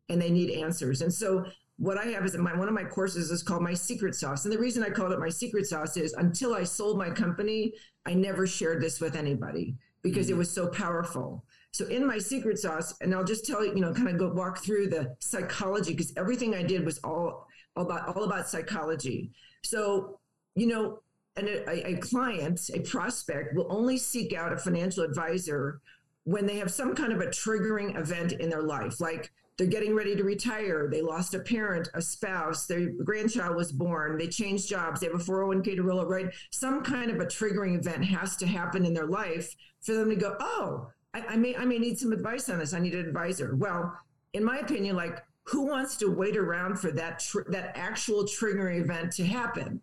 and 0.08 0.20
they 0.20 0.31
need 0.31 0.50
answers. 0.50 1.03
And 1.03 1.12
so 1.12 1.47
what 1.79 1.99
I 1.99 2.06
have 2.06 2.25
is 2.25 2.37
my 2.37 2.56
one 2.56 2.69
of 2.69 2.75
my 2.75 2.85
courses 2.85 3.31
is 3.31 3.43
called 3.43 3.62
my 3.62 3.75
secret 3.75 4.14
sauce. 4.14 4.45
And 4.45 4.52
the 4.52 4.59
reason 4.59 4.83
I 4.83 4.90
called 4.90 5.12
it 5.12 5.19
my 5.19 5.28
secret 5.28 5.66
sauce 5.66 5.97
is 5.97 6.14
until 6.14 6.54
I 6.54 6.64
sold 6.64 6.97
my 6.97 7.11
company, 7.11 7.73
I 8.07 8.14
never 8.14 8.47
shared 8.47 8.80
this 8.80 9.00
with 9.00 9.14
anybody 9.14 9.76
because 10.02 10.28
it 10.28 10.33
mm-hmm. 10.33 10.38
was 10.38 10.50
so 10.50 10.69
powerful. 10.69 11.45
So 11.73 11.87
in 11.87 12.07
my 12.07 12.19
secret 12.19 12.59
sauce, 12.59 12.95
and 13.00 13.14
I'll 13.14 13.25
just 13.25 13.45
tell 13.45 13.64
you, 13.64 13.75
you 13.75 13.80
know, 13.80 13.92
kind 13.92 14.09
of 14.09 14.16
go 14.16 14.33
walk 14.33 14.64
through 14.64 14.88
the 14.88 15.14
psychology 15.19 15.92
because 15.92 16.12
everything 16.16 16.54
I 16.54 16.62
did 16.62 16.87
was 16.87 16.99
all, 17.04 17.47
all 17.76 17.85
about 17.85 18.16
all 18.16 18.25
about 18.25 18.49
psychology. 18.49 19.33
So, 19.62 20.19
you 20.54 20.69
know, 20.69 21.00
and 21.37 21.49
a, 21.49 21.88
a 21.88 21.97
client, 21.99 22.61
a 22.73 22.80
prospect 22.80 23.54
will 23.54 23.66
only 23.69 23.99
seek 23.99 24.33
out 24.33 24.54
a 24.54 24.57
financial 24.57 25.04
advisor 25.04 25.83
when 26.26 26.45
they 26.45 26.56
have 26.56 26.73
some 26.73 26.95
kind 26.95 27.12
of 27.12 27.21
a 27.21 27.26
triggering 27.26 27.97
event 27.97 28.33
in 28.33 28.50
their 28.50 28.62
life, 28.62 29.00
like 29.00 29.30
they're 29.56 29.66
getting 29.68 29.95
ready 29.95 30.16
to 30.16 30.25
retire, 30.25 30.88
they 30.90 31.00
lost 31.00 31.35
a 31.35 31.38
parent, 31.38 31.88
a 31.95 32.02
spouse, 32.02 32.66
their 32.66 32.90
grandchild 33.04 33.54
was 33.54 33.71
born, 33.71 34.18
they 34.18 34.26
changed 34.26 34.68
jobs, 34.68 35.00
they 35.00 35.06
have 35.06 35.14
a 35.14 35.18
401k 35.18 35.76
to 35.76 35.83
roll 35.83 36.02
it, 36.02 36.09
right? 36.09 36.26
Some 36.50 36.83
kind 36.83 37.12
of 37.12 37.21
a 37.21 37.26
triggering 37.26 37.78
event 37.78 38.04
has 38.04 38.35
to 38.37 38.47
happen 38.47 38.85
in 38.85 38.92
their 38.92 39.06
life 39.06 39.54
for 39.80 39.95
them 39.95 40.11
to 40.11 40.16
go, 40.16 40.37
oh, 40.40 40.88
I, 41.14 41.21
I 41.28 41.37
may 41.37 41.56
I 41.56 41.64
may 41.64 41.78
need 41.78 41.97
some 41.97 42.12
advice 42.12 42.50
on 42.50 42.59
this. 42.59 42.75
I 42.75 42.80
need 42.80 42.95
an 42.95 43.06
advisor. 43.06 43.54
Well, 43.54 43.97
in 44.33 44.45
my 44.45 44.59
opinion, 44.59 44.97
like 44.97 45.23
who 45.45 45.62
wants 45.62 45.97
to 45.99 46.09
wait 46.09 46.37
around 46.37 46.80
for 46.80 46.90
that 46.90 47.21
tr- 47.21 47.49
that 47.50 47.76
actual 47.76 48.25
triggering 48.25 48.80
event 48.83 49.12
to 49.12 49.25
happen? 49.25 49.80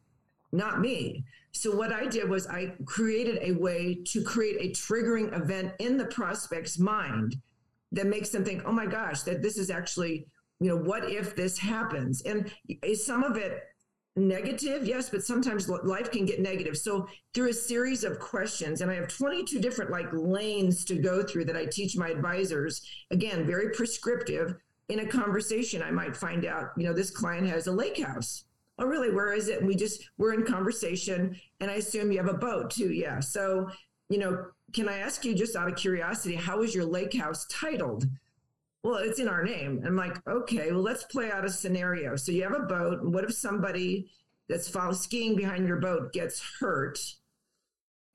Not 0.51 0.81
me. 0.81 1.23
So 1.53 1.75
what 1.75 1.93
I 1.93 2.07
did 2.07 2.29
was 2.29 2.47
I 2.47 2.73
created 2.85 3.39
a 3.41 3.53
way 3.53 3.95
to 4.07 4.23
create 4.23 4.57
a 4.59 4.73
triggering 4.73 5.35
event 5.39 5.73
in 5.79 5.97
the 5.97 6.05
prospect's 6.05 6.79
mind 6.79 7.35
that 7.91 8.07
makes 8.07 8.29
them 8.29 8.43
think, 8.43 8.63
"Oh 8.65 8.71
my 8.71 8.87
gosh, 8.87 9.21
that 9.23 9.41
this 9.41 9.57
is 9.57 9.69
actually, 9.69 10.27
you 10.59 10.67
know, 10.67 10.77
what 10.77 11.09
if 11.09 11.35
this 11.35 11.57
happens?" 11.59 12.21
And 12.23 12.51
some 12.95 13.23
of 13.23 13.37
it 13.37 13.63
negative? 14.15 14.85
Yes 14.85 15.09
but 15.09 15.23
sometimes 15.23 15.67
life 15.69 16.11
can 16.11 16.25
get 16.25 16.39
negative. 16.39 16.77
So 16.77 17.07
through 17.33 17.49
a 17.49 17.53
series 17.53 18.03
of 18.03 18.19
questions 18.19 18.81
and 18.81 18.91
i 18.91 18.95
have 18.95 19.07
22 19.07 19.59
different 19.59 19.89
like 19.89 20.07
lanes 20.11 20.85
to 20.85 20.95
go 20.95 21.23
through 21.23 21.45
that 21.45 21.57
i 21.57 21.65
teach 21.65 21.97
my 21.97 22.09
advisors 22.09 22.81
again 23.11 23.45
very 23.45 23.69
prescriptive. 23.71 24.55
In 24.89 24.99
a 24.99 25.07
conversation 25.07 25.81
i 25.81 25.89
might 25.89 26.15
find 26.15 26.45
out 26.45 26.71
you 26.77 26.83
know 26.85 26.93
this 26.93 27.09
client 27.09 27.47
has 27.47 27.67
a 27.67 27.71
lake 27.71 28.03
house 28.03 28.45
oh 28.79 28.85
really 28.85 29.11
where 29.11 29.33
is 29.33 29.47
it 29.47 29.59
and 29.59 29.67
we 29.67 29.75
just 29.75 30.09
we're 30.17 30.33
in 30.33 30.43
conversation 30.43 31.35
and 31.59 31.69
i 31.69 31.75
assume 31.75 32.11
you 32.11 32.17
have 32.17 32.27
a 32.27 32.37
boat 32.37 32.69
too 32.69 32.91
yeah 32.91 33.19
so 33.19 33.69
you 34.09 34.17
know 34.17 34.45
can 34.73 34.89
i 34.89 34.97
ask 34.97 35.23
you 35.23 35.35
just 35.35 35.55
out 35.55 35.69
of 35.69 35.75
curiosity 35.75 36.35
how 36.35 36.61
is 36.61 36.73
your 36.73 36.85
lake 36.85 37.15
house 37.15 37.45
titled 37.47 38.05
well, 38.83 38.95
it's 38.95 39.19
in 39.19 39.29
our 39.29 39.43
name. 39.43 39.81
I'm 39.85 39.95
like, 39.95 40.17
okay, 40.27 40.71
well, 40.71 40.81
let's 40.81 41.05
play 41.05 41.31
out 41.31 41.45
a 41.45 41.49
scenario. 41.49 42.17
So 42.17 42.33
you 42.33 42.43
have 42.43 42.53
a 42.53 42.65
boat, 42.65 43.01
and 43.01 43.13
what 43.13 43.23
if 43.23 43.33
somebody 43.33 44.11
that's 44.49 44.69
skiing 44.99 45.35
behind 45.35 45.67
your 45.67 45.77
boat 45.77 46.11
gets 46.11 46.43
hurt? 46.59 46.99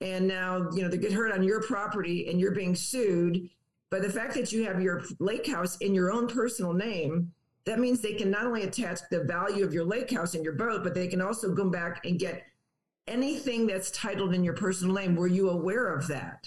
And 0.01 0.29
now, 0.29 0.69
you 0.75 0.83
know, 0.83 0.89
they 0.89 0.99
get 0.99 1.13
hurt 1.13 1.33
on 1.33 1.43
your 1.43 1.63
property 1.63 2.29
and 2.29 2.39
you're 2.39 2.55
being 2.55 2.75
sued. 2.75 3.49
But 3.91 4.03
the 4.03 4.11
fact 4.11 4.35
that 4.35 4.53
you 4.53 4.65
have 4.65 4.81
your 4.81 5.03
lake 5.19 5.47
house 5.49 5.79
in 5.79 5.95
your 5.95 6.13
own 6.13 6.29
personal 6.29 6.75
name, 6.75 7.33
that 7.69 7.79
means 7.79 8.01
they 8.01 8.15
can 8.15 8.31
not 8.31 8.47
only 8.47 8.63
attach 8.63 9.01
the 9.11 9.25
value 9.25 9.65
of 9.65 9.75
your 9.75 9.85
lake 9.85 10.11
house 10.11 10.35
and 10.35 10.45
your 10.45 10.55
boat, 10.55 10.83
but 10.83 10.95
they 10.95 11.09
can 11.09 11.21
also 11.21 11.55
go 11.55 11.69
back 11.69 12.05
and 12.05 12.19
get 12.19 12.45
anything 13.07 13.67
that's 13.67 13.91
titled 13.91 14.35
in 14.35 14.45
your 14.45 14.55
personal 14.55 14.95
name. 14.95 15.17
Were 15.17 15.27
you 15.27 15.51
aware 15.51 15.95
of 15.95 16.07
that? 16.09 16.47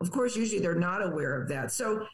Of 0.00 0.10
course, 0.10 0.36
usually 0.36 0.60
they're 0.60 0.74
not 0.74 1.04
aware 1.04 1.40
of 1.40 1.48
that. 1.48 1.72
So 1.72 2.06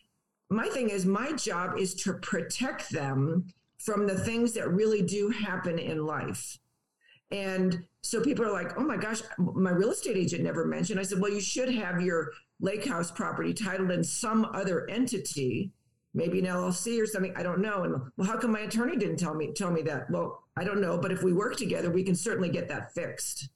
my 0.51 0.69
thing 0.69 0.91
is, 0.91 1.07
my 1.07 1.33
job 1.33 1.79
is 1.79 1.95
to 2.03 2.15
protect 2.15 2.91
them 2.91 3.47
from 3.79 4.07
the 4.07 4.19
things 4.19 4.53
that 4.53 4.71
really 4.71 5.03
do 5.03 5.31
happen 5.31 5.79
in 5.79 6.05
life. 6.05 6.59
And 7.31 7.85
so 8.03 8.21
people 8.21 8.45
are 8.45 8.53
like, 8.53 8.79
oh 8.79 8.85
my 8.85 8.97
gosh, 8.97 9.21
my 9.39 9.71
real 9.71 9.91
estate 9.91 10.17
agent 10.17 10.45
never 10.45 10.65
mentioned. 10.65 11.01
I 11.01 11.03
said, 11.03 11.21
well, 11.21 11.33
you 11.33 11.41
should 11.41 11.73
have 11.75 12.01
your 12.01 12.31
lake 12.61 12.87
house 12.87 13.11
property 13.11 13.53
titled 13.53 13.91
in 13.91 14.05
some 14.05 14.45
other 14.47 14.89
entity, 14.89 15.73
maybe 16.17 16.41
an 16.41 16.47
LLC 16.47 17.01
or 17.01 17.07
something. 17.07 17.33
I 17.37 17.45
don't 17.45 17.61
know. 17.61 17.85
And 17.85 17.95
well, 18.17 18.27
how 18.27 18.39
come 18.39 18.51
my 18.51 18.61
attorney 18.61 18.97
didn't 18.97 19.19
tell 19.19 19.35
me 19.35 19.53
tell 19.53 19.71
me 19.71 19.83
that? 19.83 20.11
Well, 20.11 20.43
I 20.57 20.65
don't 20.65 20.81
know, 20.81 20.99
but 20.99 21.13
if 21.13 21.23
we 21.23 21.33
work 21.33 21.57
together, 21.57 21.91
we 21.91 22.03
can 22.03 22.17
certainly 22.17 22.49
get 22.49 22.69
that 22.69 22.93
fixed. 22.95 23.51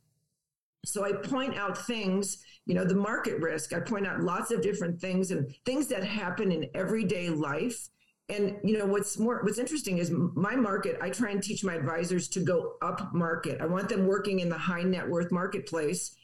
So 0.84 1.04
I 1.04 1.12
point 1.12 1.56
out 1.56 1.76
things, 1.86 2.38
you 2.66 2.74
know, 2.74 2.84
the 2.84 2.94
market 2.94 3.40
risk. 3.40 3.72
I 3.72 3.80
point 3.80 4.06
out 4.06 4.20
lots 4.20 4.50
of 4.50 4.62
different 4.62 5.00
things 5.00 5.30
and 5.30 5.52
things 5.64 5.88
that 5.88 6.04
happen 6.04 6.52
in 6.52 6.68
everyday 6.74 7.30
life. 7.30 7.88
And 8.28 8.56
you 8.62 8.78
know 8.78 8.86
what's 8.86 9.18
more 9.18 9.40
what's 9.42 9.58
interesting 9.58 9.98
is 9.98 10.12
my 10.12 10.54
market. 10.54 10.98
I 11.02 11.10
try 11.10 11.30
and 11.30 11.42
teach 11.42 11.64
my 11.64 11.74
advisors 11.74 12.28
to 12.28 12.40
go 12.40 12.74
up 12.80 13.12
market. 13.12 13.60
I 13.60 13.66
want 13.66 13.88
them 13.88 14.06
working 14.06 14.38
in 14.38 14.48
the 14.48 14.58
high 14.58 14.82
net 14.82 15.08
worth 15.08 15.32
marketplace, 15.32 16.14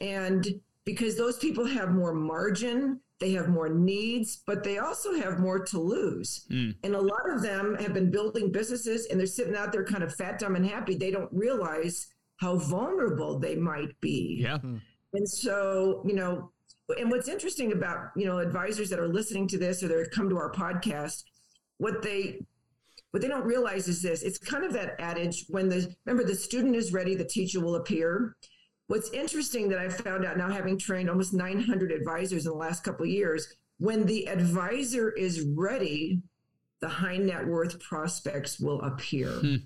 and 0.00 0.44
because 0.86 1.16
those 1.16 1.36
people 1.36 1.66
have 1.66 1.90
more 1.90 2.14
margin, 2.14 3.00
they 3.20 3.32
have 3.32 3.48
more 3.48 3.68
needs, 3.68 4.42
but 4.46 4.62
they 4.62 4.78
also 4.78 5.14
have 5.14 5.40
more 5.40 5.58
to 5.66 5.80
lose. 5.80 6.46
Mm. 6.50 6.76
And 6.84 6.94
a 6.94 7.00
lot 7.00 7.28
of 7.28 7.42
them 7.42 7.76
have 7.80 7.92
been 7.92 8.10
building 8.10 8.52
businesses, 8.52 9.06
and 9.06 9.18
they're 9.18 9.26
sitting 9.26 9.56
out 9.56 9.72
there 9.72 9.84
kind 9.84 10.04
of 10.04 10.14
fat, 10.14 10.38
dumb, 10.38 10.54
and 10.56 10.64
happy. 10.64 10.94
They 10.94 11.10
don't 11.10 11.32
realize 11.32 12.06
how 12.36 12.56
vulnerable 12.56 13.38
they 13.38 13.56
might 13.56 13.98
be. 14.00 14.38
Yeah. 14.40 14.58
Hmm. 14.58 14.76
And 15.14 15.28
so, 15.28 16.02
you 16.06 16.14
know, 16.14 16.52
and 16.98 17.10
what's 17.10 17.28
interesting 17.28 17.72
about, 17.72 18.10
you 18.14 18.26
know, 18.26 18.38
advisors 18.38 18.90
that 18.90 19.00
are 19.00 19.08
listening 19.08 19.48
to 19.48 19.58
this 19.58 19.82
or 19.82 19.88
they 19.88 20.04
come 20.12 20.28
to 20.28 20.36
our 20.36 20.52
podcast, 20.52 21.24
what 21.78 22.02
they 22.02 22.40
what 23.10 23.22
they 23.22 23.28
don't 23.28 23.44
realize 23.44 23.88
is 23.88 24.02
this 24.02 24.22
it's 24.22 24.36
kind 24.36 24.62
of 24.62 24.74
that 24.74 24.94
adage 25.00 25.46
when 25.48 25.68
the 25.70 25.94
remember 26.04 26.26
the 26.26 26.34
student 26.34 26.76
is 26.76 26.92
ready 26.92 27.14
the 27.14 27.24
teacher 27.24 27.60
will 27.60 27.76
appear 27.76 28.36
what's 28.88 29.10
interesting 29.10 29.68
that 29.68 29.78
i 29.78 29.88
found 29.88 30.24
out 30.24 30.36
now 30.36 30.50
having 30.50 30.78
trained 30.78 31.10
almost 31.10 31.34
900 31.34 31.92
advisors 31.92 32.46
in 32.46 32.52
the 32.52 32.58
last 32.58 32.84
couple 32.84 33.04
of 33.04 33.10
years 33.10 33.54
when 33.78 34.06
the 34.06 34.28
advisor 34.28 35.10
is 35.10 35.46
ready 35.54 36.20
the 36.80 36.88
high 36.88 37.16
net 37.16 37.46
worth 37.46 37.80
prospects 37.80 38.60
will 38.60 38.80
appear 38.82 39.28
hmm. 39.28 39.56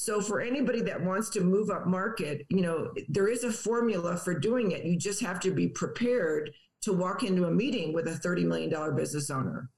So 0.00 0.22
for 0.22 0.40
anybody 0.40 0.80
that 0.80 1.04
wants 1.04 1.28
to 1.30 1.42
move 1.42 1.68
up 1.68 1.86
market, 1.86 2.46
you 2.48 2.62
know, 2.62 2.90
there 3.10 3.28
is 3.28 3.44
a 3.44 3.52
formula 3.52 4.16
for 4.16 4.32
doing 4.32 4.70
it. 4.70 4.86
You 4.86 4.96
just 4.96 5.20
have 5.20 5.40
to 5.40 5.50
be 5.50 5.68
prepared 5.68 6.52
to 6.82 6.94
walk 6.94 7.22
into 7.22 7.44
a 7.44 7.50
meeting 7.50 7.92
with 7.92 8.06
a 8.06 8.12
$30 8.12 8.46
million 8.46 8.96
business 8.96 9.28
owner. 9.28 9.68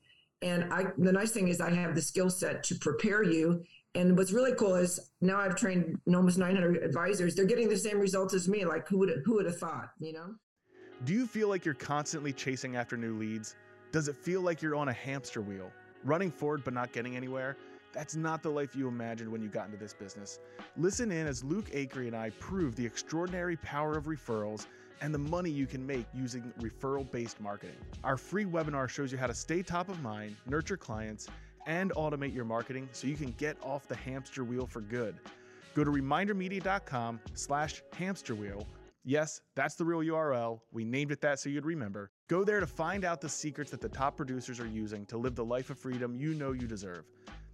And 0.40 0.72
I, 0.72 0.86
the 0.96 1.10
nice 1.10 1.32
thing 1.32 1.48
is 1.48 1.60
I 1.60 1.70
have 1.70 1.96
the 1.96 2.02
skill 2.02 2.30
set 2.30 2.62
to 2.64 2.76
prepare 2.76 3.24
you. 3.24 3.64
And 3.94 4.16
what's 4.16 4.32
really 4.32 4.54
cool 4.54 4.74
is 4.76 5.12
now 5.20 5.38
I've 5.38 5.54
trained 5.54 5.98
almost 6.06 6.38
900 6.38 6.82
advisors. 6.82 7.34
They're 7.34 7.44
getting 7.44 7.68
the 7.68 7.76
same 7.76 8.00
results 8.00 8.32
as 8.32 8.48
me. 8.48 8.64
Like 8.64 8.88
who 8.88 8.98
would 8.98 9.22
who 9.24 9.34
would 9.34 9.46
have 9.46 9.58
thought, 9.58 9.90
you 9.98 10.12
know? 10.12 10.34
Do 11.04 11.12
you 11.12 11.26
feel 11.26 11.48
like 11.48 11.64
you're 11.64 11.74
constantly 11.74 12.32
chasing 12.32 12.76
after 12.76 12.96
new 12.96 13.18
leads? 13.18 13.56
Does 13.90 14.08
it 14.08 14.16
feel 14.16 14.40
like 14.40 14.62
you're 14.62 14.76
on 14.76 14.88
a 14.88 14.92
hamster 14.92 15.42
wheel, 15.42 15.70
running 16.04 16.30
forward 16.30 16.64
but 16.64 16.72
not 16.72 16.92
getting 16.92 17.16
anywhere? 17.16 17.56
That's 17.92 18.16
not 18.16 18.42
the 18.42 18.48
life 18.48 18.74
you 18.74 18.88
imagined 18.88 19.30
when 19.30 19.42
you 19.42 19.48
got 19.48 19.66
into 19.66 19.76
this 19.76 19.92
business. 19.92 20.38
Listen 20.78 21.12
in 21.12 21.26
as 21.26 21.44
Luke 21.44 21.70
Acree 21.72 22.06
and 22.06 22.16
I 22.16 22.30
prove 22.38 22.74
the 22.74 22.86
extraordinary 22.86 23.56
power 23.56 23.98
of 23.98 24.04
referrals 24.04 24.66
and 25.02 25.12
the 25.12 25.18
money 25.18 25.50
you 25.50 25.66
can 25.66 25.86
make 25.86 26.06
using 26.14 26.50
referral 26.60 27.10
based 27.10 27.40
marketing. 27.40 27.76
Our 28.04 28.16
free 28.16 28.46
webinar 28.46 28.88
shows 28.88 29.12
you 29.12 29.18
how 29.18 29.26
to 29.26 29.34
stay 29.34 29.62
top 29.62 29.90
of 29.90 30.00
mind, 30.00 30.36
nurture 30.46 30.78
clients, 30.78 31.28
and 31.66 31.92
automate 31.92 32.34
your 32.34 32.44
marketing 32.44 32.88
so 32.92 33.06
you 33.06 33.16
can 33.16 33.32
get 33.32 33.56
off 33.62 33.86
the 33.88 33.96
hamster 33.96 34.44
wheel 34.44 34.66
for 34.66 34.80
good. 34.80 35.14
Go 35.74 35.84
to 35.84 35.90
remindermedia.com 35.90 37.20
slash 37.34 37.82
hamster 37.94 38.34
wheel. 38.34 38.66
Yes, 39.04 39.40
that's 39.56 39.74
the 39.74 39.84
real 39.84 40.00
URL. 40.00 40.60
We 40.70 40.84
named 40.84 41.10
it 41.10 41.20
that 41.22 41.40
so 41.40 41.48
you'd 41.48 41.66
remember. 41.66 42.10
Go 42.28 42.44
there 42.44 42.60
to 42.60 42.66
find 42.66 43.04
out 43.04 43.20
the 43.20 43.28
secrets 43.28 43.70
that 43.72 43.80
the 43.80 43.88
top 43.88 44.16
producers 44.16 44.60
are 44.60 44.66
using 44.66 45.06
to 45.06 45.16
live 45.16 45.34
the 45.34 45.44
life 45.44 45.70
of 45.70 45.78
freedom 45.78 46.14
you 46.14 46.34
know 46.34 46.52
you 46.52 46.68
deserve. 46.68 47.04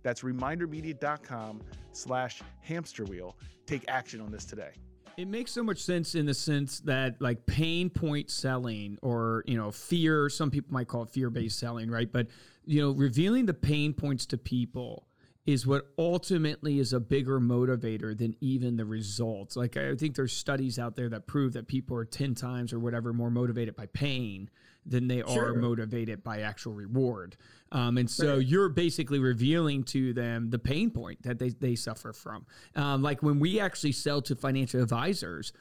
That's 0.03 0.21
remindermedia.com 0.23 1.63
slash 1.93 2.43
hamster 2.61 3.05
wheel. 3.05 3.37
Take 3.67 3.85
action 3.89 4.21
on 4.21 4.31
this 4.31 4.45
today. 4.45 4.73
It 5.17 5.27
makes 5.27 5.51
so 5.51 5.65
much 5.65 5.83
sense 5.83 6.15
in 6.15 6.27
the 6.27 6.35
sense 6.35 6.79
that 6.81 7.21
like 7.21 7.45
pain 7.47 7.91
point 7.91 8.31
selling 8.31 8.99
or, 9.03 9.43
you 9.47 9.57
know, 9.57 9.73
fear, 9.73 10.29
some 10.29 10.51
people 10.51 10.73
might 10.73 10.87
call 10.87 11.03
it 11.03 11.11
fear-based 11.11 11.59
selling, 11.59 11.91
right? 11.91 12.11
But, 12.11 12.29
you 12.69 12.83
know, 12.83 12.91
revealing 12.91 13.47
the 13.47 13.55
pain 13.55 13.95
points 13.95 14.27
to 14.27 14.37
people 14.37 15.07
is 15.47 15.67
what 15.67 15.87
ultimately 15.97 16.79
is 16.79 16.93
a 16.93 17.01
bigger 17.01 17.41
motivator 17.41 18.17
than 18.17 18.37
even 18.43 18.77
the 18.77 18.85
results. 18.85 19.57
Like 19.57 19.79
I 19.79 19.95
think 19.95 20.15
there's 20.15 20.35
studies 20.35 20.79
out 20.79 20.95
there 20.95 21.09
that 21.09 21.27
prove 21.27 21.55
that 21.55 21.67
people 21.67 21.97
are 21.97 22.05
10 22.05 22.35
times 22.35 22.75
or 22.75 22.79
whatever 22.79 23.15
more 23.15 23.31
motivated 23.31 23.75
by 23.75 23.87
pain 23.87 24.51
than 24.85 25.09
they 25.09 25.23
sure. 25.23 25.53
are 25.53 25.55
motivated 25.55 26.23
by 26.23 26.43
actual 26.43 26.75
reward. 26.75 27.39
Um, 27.73 27.97
and 27.97 28.11
so 28.11 28.37
right. 28.37 28.47
you're 28.47 28.69
basically 28.69 29.19
revealing 29.19 29.85
to 29.85 30.13
them 30.13 30.51
the 30.51 30.59
pain 30.59 30.91
point 30.91 31.23
that 31.23 31.39
they, 31.39 31.49
they 31.49 31.75
suffer 31.75 32.13
from. 32.13 32.45
Um, 32.77 33.01
like 33.03 33.23
when 33.23 33.41
we 33.41 33.61
actually 33.61 33.93
sell 33.93 34.21
to 34.23 34.37
financial 34.37 34.83
advisors, 34.83 35.55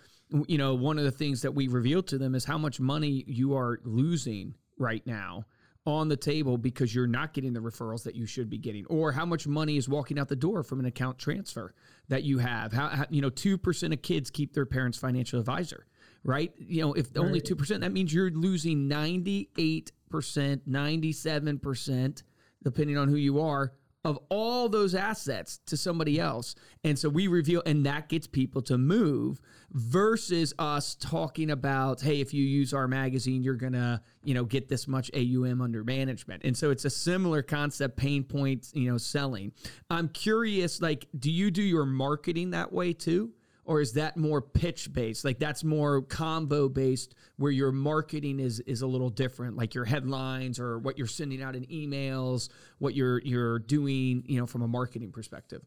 you 0.47 0.57
know, 0.57 0.75
one 0.75 0.97
of 0.97 1.05
the 1.05 1.11
things 1.11 1.43
that 1.43 1.53
we 1.53 1.69
reveal 1.69 2.03
to 2.03 2.17
them 2.17 2.35
is 2.35 2.43
how 2.43 2.57
much 2.57 2.81
money 2.81 3.23
you 3.25 3.55
are 3.55 3.79
losing 3.85 4.55
right 4.77 5.07
now 5.07 5.45
on 5.87 6.09
the 6.09 6.17
table 6.17 6.57
because 6.57 6.93
you're 6.93 7.07
not 7.07 7.33
getting 7.33 7.53
the 7.53 7.59
referrals 7.59 8.03
that 8.03 8.13
you 8.13 8.25
should 8.25 8.49
be 8.49 8.57
getting 8.57 8.85
or 8.87 9.11
how 9.11 9.25
much 9.25 9.47
money 9.47 9.77
is 9.77 9.89
walking 9.89 10.19
out 10.19 10.27
the 10.27 10.35
door 10.35 10.61
from 10.61 10.79
an 10.79 10.85
account 10.85 11.17
transfer 11.17 11.73
that 12.09 12.23
you 12.23 12.37
have 12.37 12.73
how, 12.73 12.89
how 12.89 13.05
you 13.09 13.21
know 13.21 13.29
2% 13.29 13.93
of 13.93 14.01
kids 14.01 14.29
keep 14.29 14.53
their 14.53 14.65
parents 14.65 14.97
financial 14.97 15.39
advisor 15.39 15.87
right? 16.27 16.51
You 16.57 16.81
know, 16.81 16.93
if 16.93 17.07
right. 17.15 17.25
only 17.25 17.41
2%, 17.41 17.79
that 17.79 17.91
means 17.91 18.13
you're 18.13 18.29
losing 18.29 18.89
98%, 18.89 19.89
97%, 20.11 22.23
depending 22.63 22.97
on 22.97 23.07
who 23.07 23.15
you 23.15 23.41
are, 23.41 23.71
of 24.07 24.17
all 24.29 24.69
those 24.69 24.95
assets 24.95 25.59
to 25.65 25.75
somebody 25.75 26.17
else. 26.17 26.55
And 26.85 26.97
so 26.97 27.09
we 27.09 27.27
reveal, 27.27 27.61
and 27.65 27.85
that 27.85 28.07
gets 28.07 28.25
people 28.25 28.61
to 28.61 28.77
move 28.77 29.41
versus 29.71 30.53
us 30.57 30.95
talking 30.95 31.51
about, 31.51 31.99
hey, 31.99 32.21
if 32.21 32.33
you 32.33 32.45
use 32.45 32.73
our 32.73 32.87
magazine, 32.87 33.43
you're 33.43 33.55
going 33.55 33.73
to, 33.73 34.01
you 34.23 34.33
know, 34.33 34.45
get 34.45 34.69
this 34.69 34.87
much 34.87 35.11
AUM 35.13 35.61
under 35.61 35.83
management. 35.83 36.45
And 36.45 36.55
so 36.55 36.71
it's 36.71 36.85
a 36.85 36.89
similar 36.89 37.41
concept, 37.41 37.97
pain 37.97 38.23
points, 38.23 38.71
you 38.73 38.89
know, 38.89 38.97
selling. 38.97 39.51
I'm 39.89 40.07
curious, 40.07 40.81
like, 40.81 41.07
do 41.19 41.29
you 41.29 41.51
do 41.51 41.61
your 41.61 41.85
marketing 41.85 42.51
that 42.51 42.71
way 42.71 42.93
too? 42.93 43.33
Or 43.67 43.81
is 43.81 43.93
that 43.93 44.17
more 44.17 44.41
pitch 44.41 44.91
based? 44.93 45.25
Like 45.25 45.39
that's 45.39 45.63
more 45.63 46.01
combo 46.01 46.69
based 46.69 47.13
where 47.35 47.51
your 47.51 47.71
marketing 47.71 48.39
is 48.39 48.61
is 48.61 48.81
a 48.81 48.87
little 48.87 49.09
different 49.09 49.57
like 49.57 49.75
your 49.75 49.85
headlines 49.85 50.59
or 50.59 50.79
what 50.79 50.97
you're 50.97 51.05
sending 51.05 51.43
out 51.43 51.55
in 51.55 51.65
emails 51.65 52.49
what 52.79 52.95
you're 52.95 53.21
you're 53.23 53.59
doing 53.59 54.23
you 54.25 54.39
know 54.39 54.47
from 54.47 54.61
a 54.61 54.67
marketing 54.67 55.11
perspective? 55.11 55.61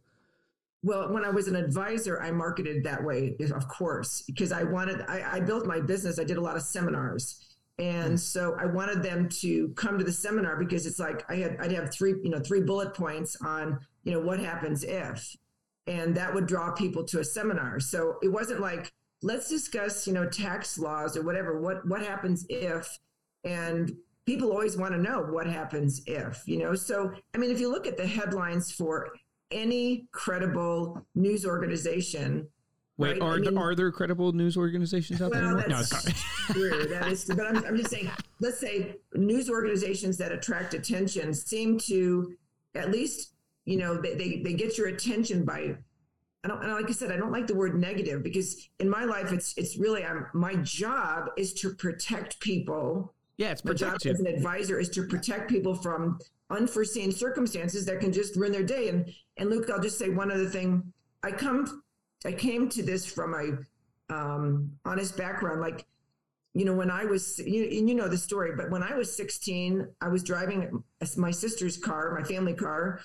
Well 0.83 1.12
when 1.12 1.25
i 1.25 1.30
was 1.30 1.47
an 1.47 1.57
advisor 1.57 2.21
i 2.23 2.30
marketed 2.30 2.85
that 2.85 3.04
way 3.04 3.37
of 3.54 3.69
course 3.69 4.23
because 4.26 4.50
i 4.50 4.62
wanted 4.62 5.02
i, 5.09 5.37
I 5.37 5.40
built 5.40 5.66
my 5.66 5.78
business 5.78 6.19
i 6.19 6.25
did 6.25 6.38
a 6.38 6.40
lot 6.40 6.57
of 6.57 6.62
seminars. 6.62 7.47
And 7.78 8.11
hmm. 8.11 8.16
so 8.16 8.57
I 8.61 8.66
wanted 8.66 9.02
them 9.02 9.28
to 9.40 9.69
come 9.71 9.97
to 9.97 10.04
the 10.04 10.12
seminar 10.12 10.59
because 10.59 10.85
it's 10.85 10.99
like 10.99 11.25
I 11.30 11.37
had 11.37 11.57
I'd 11.61 11.73
have 11.73 11.92
three 11.92 12.14
you 12.23 12.30
know 12.30 12.40
three 12.40 12.61
bullet 12.61 12.95
points 12.95 13.37
on 13.42 13.78
you 14.04 14.12
know 14.12 14.21
what 14.21 14.38
happens 14.40 14.85
if 14.85 15.37
and 15.90 16.14
that 16.14 16.32
would 16.32 16.47
draw 16.47 16.70
people 16.70 17.02
to 17.04 17.18
a 17.18 17.25
seminar. 17.25 17.80
So 17.80 18.16
it 18.23 18.28
wasn't 18.28 18.61
like 18.61 18.92
let's 19.23 19.49
discuss, 19.49 20.06
you 20.06 20.14
know, 20.14 20.26
tax 20.26 20.78
laws 20.78 21.16
or 21.16 21.23
whatever. 21.23 21.61
What 21.61 21.87
what 21.87 22.00
happens 22.02 22.47
if? 22.49 22.88
And 23.44 23.92
people 24.25 24.50
always 24.52 24.76
want 24.76 24.92
to 24.92 24.99
know 24.99 25.23
what 25.23 25.47
happens 25.47 26.02
if, 26.06 26.42
you 26.47 26.59
know. 26.59 26.75
So 26.75 27.12
I 27.35 27.38
mean, 27.38 27.50
if 27.50 27.59
you 27.59 27.70
look 27.70 27.87
at 27.87 27.97
the 27.97 28.06
headlines 28.06 28.70
for 28.70 29.09
any 29.50 30.06
credible 30.12 31.04
news 31.16 31.44
organization, 31.44 32.47
Wait, 32.97 33.12
right? 33.12 33.23
are, 33.23 33.35
I 33.35 33.38
mean- 33.38 33.59
are 33.59 33.75
there 33.75 33.90
credible 33.90 34.32
news 34.32 34.56
organizations 34.56 35.20
out 35.20 35.32
Well, 35.32 35.56
there? 35.56 35.68
No, 35.68 35.76
that's 35.76 35.88
sorry. 35.88 36.14
true. 36.52 36.87
That 36.87 37.09
is, 37.09 37.25
but 37.25 37.47
I'm, 37.47 37.64
I'm 37.64 37.76
just 37.76 37.90
saying, 37.90 38.11
let's 38.38 38.61
say 38.61 38.97
news 39.14 39.50
organizations 39.50 40.18
that 40.18 40.30
attract 40.30 40.75
attention 40.75 41.35
seem 41.35 41.78
to, 41.88 42.37
at 42.76 42.92
least, 42.92 43.32
you 43.71 43.77
know, 43.77 44.00
they, 44.00 44.15
they, 44.15 44.43
they 44.43 44.53
get 44.55 44.77
your 44.77 44.89
attention 44.89 45.45
by, 45.45 45.77
I 46.43 46.49
don't, 46.49 46.62
and 46.62 46.73
like 46.73 46.89
I 46.89 46.93
said, 46.93 47.12
I 47.12 47.17
don't 47.17 47.31
like 47.31 47.47
the 47.47 47.55
word 47.55 47.77
negative 47.77 48.25
because 48.25 48.69
in 48.81 48.91
my 48.91 49.05
life, 49.05 49.33
it's, 49.33 49.57
it's 49.57 49.79
really, 49.79 50.05
I'm, 50.05 50.27
my 50.35 50.57
job 50.57 51.29
is 51.37 51.55
to 51.55 51.75
protect 51.75 52.41
people. 52.41 53.15
Yeah, 53.37 53.53
it's 53.53 53.65
My 53.65 53.73
job 53.73 53.93
protective. 53.93 54.15
as 54.15 54.21
an 54.21 54.27
advisor 54.27 54.81
is 54.81 54.89
to 54.91 55.07
protect 55.07 55.49
people 55.49 55.77
from 55.77 56.19
unforeseen 56.50 57.12
circumstances 57.12 57.87
that 57.87 58.00
can 58.00 58.12
just 58.12 58.35
ruin 58.35 58.50
their 58.50 58.65
day. 58.65 58.89
And, 58.89 59.15
and 59.37 59.50
Luke, 59.50 59.71
I'll 59.71 59.81
just 59.81 59.99
say 59.99 60.09
one 60.09 60.33
other 60.33 60.49
thing. 60.49 60.93
I 61.23 61.31
come, 61.31 61.83
I 62.25 62.33
came 62.33 62.69
to 62.71 62.83
this 62.83 63.07
from 63.07 63.35
a 63.35 64.12
um, 64.12 64.73
honest 64.85 65.17
background. 65.17 65.61
Like, 65.61 65.87
you 66.55 66.65
know, 66.65 66.75
when 66.75 66.91
I 66.91 67.05
was, 67.05 67.39
you, 67.39 67.62
and 67.65 67.89
you 67.89 67.95
know 67.95 68.09
the 68.09 68.19
story, 68.19 68.50
but 68.57 68.69
when 68.71 68.83
I 68.83 68.97
was 68.97 69.17
16, 69.17 69.87
I 70.00 70.09
was 70.09 70.25
driving 70.25 70.83
my 71.17 71.31
sister's 71.31 71.77
car, 71.77 72.19
my 72.19 72.25
family 72.25 72.55
car, 72.55 73.00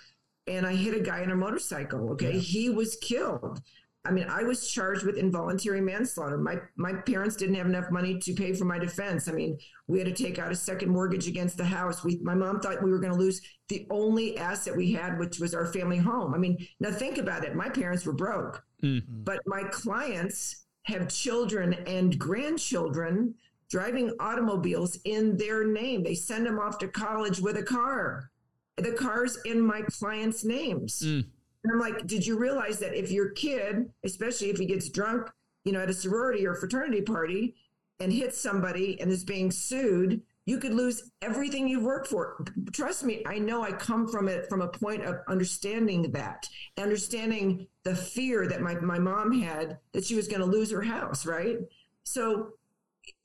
and 0.47 0.65
I 0.65 0.75
hit 0.75 0.95
a 0.95 0.99
guy 0.99 1.21
on 1.23 1.31
a 1.31 1.35
motorcycle. 1.35 2.11
Okay. 2.11 2.33
Yeah. 2.33 2.39
He 2.39 2.69
was 2.69 2.95
killed. 2.97 3.61
I 4.07 4.11
mean, 4.11 4.27
I 4.29 4.43
was 4.43 4.69
charged 4.69 5.03
with 5.03 5.17
involuntary 5.17 5.81
manslaughter. 5.81 6.37
My 6.37 6.57
my 6.75 6.93
parents 6.93 7.35
didn't 7.35 7.55
have 7.55 7.65
enough 7.65 7.89
money 7.89 8.19
to 8.19 8.33
pay 8.35 8.53
for 8.53 8.65
my 8.65 8.77
defense. 8.77 9.27
I 9.27 9.31
mean, 9.31 9.57
we 9.87 9.97
had 9.97 10.07
to 10.15 10.23
take 10.23 10.37
out 10.37 10.51
a 10.51 10.55
second 10.55 10.89
mortgage 10.91 11.27
against 11.27 11.57
the 11.57 11.65
house. 11.65 12.03
We, 12.03 12.19
my 12.21 12.35
mom 12.35 12.59
thought 12.59 12.83
we 12.83 12.91
were 12.91 12.99
going 12.99 13.13
to 13.13 13.17
lose 13.19 13.41
the 13.67 13.87
only 13.89 14.37
asset 14.37 14.77
we 14.77 14.91
had, 14.93 15.17
which 15.17 15.39
was 15.39 15.55
our 15.55 15.65
family 15.65 15.97
home. 15.97 16.35
I 16.35 16.37
mean, 16.37 16.55
now 16.79 16.91
think 16.91 17.17
about 17.17 17.43
it. 17.45 17.55
My 17.55 17.69
parents 17.69 18.05
were 18.05 18.13
broke, 18.13 18.63
Mm. 18.83 19.01
but 19.07 19.39
my 19.47 19.63
clients 19.71 20.65
have 20.83 21.09
children 21.09 21.73
and 21.87 22.19
grandchildren 22.19 23.33
driving 23.71 24.11
automobiles 24.19 24.99
in 25.05 25.35
their 25.37 25.65
name. 25.65 26.03
They 26.03 26.13
send 26.13 26.45
them 26.45 26.59
off 26.59 26.77
to 26.79 26.87
college 26.87 27.39
with 27.39 27.57
a 27.57 27.63
car. 27.63 28.29
The 28.77 28.91
car's 28.91 29.38
in 29.46 29.62
my 29.62 29.82
clients' 29.84 30.44
names. 30.44 31.01
Mm. 31.05 31.25
And 31.63 31.74
I'm 31.74 31.79
like, 31.79 32.05
did 32.05 32.25
you 32.25 32.38
realize 32.38 32.79
that 32.79 32.94
if 32.94 33.12
your 33.12 33.29
kid, 33.29 33.89
especially 34.03 34.50
if 34.50 34.58
he 34.58 34.65
gets 34.65 34.89
drunk, 34.89 35.29
you 35.63 35.72
know, 35.72 35.82
at 35.82 35.89
a 35.89 35.94
sorority 35.94 36.46
or 36.46 36.53
fraternity 36.55 37.01
party 37.01 37.55
and 38.00 38.13
hits 38.13 38.39
somebody 38.39 39.00
and 39.01 39.12
is 39.12 39.24
being 39.24 39.50
sued, 39.50 40.22
you 40.46 40.60
could 40.60 40.74
lose 40.74 41.10
everything 41.24 41.67
you've 41.67 41.84
worked 41.84 42.08
for. 42.08 42.46
Trust 42.72 43.03
me, 43.03 43.24
I 43.25 43.39
know 43.39 43.63
I 43.63 43.72
come 43.72 44.08
from 44.08 44.27
it 44.27 44.48
from 44.48 44.62
a 44.62 44.67
point 44.67 45.03
of 45.03 45.15
understanding 45.27 46.12
that, 46.12 46.48
understanding 46.77 47.67
the 47.84 47.96
fear 47.96 48.48
that 48.48 48.62
my, 48.62 48.75
my 48.75 49.00
mom 49.00 49.41
had 49.41 49.79
that 49.94 50.05
she 50.05 50.15
was 50.15 50.27
going 50.27 50.41
to 50.41 50.46
lose 50.46 50.70
her 50.70 50.84
house, 50.84 51.25
right? 51.25 51.58
So 52.03 52.51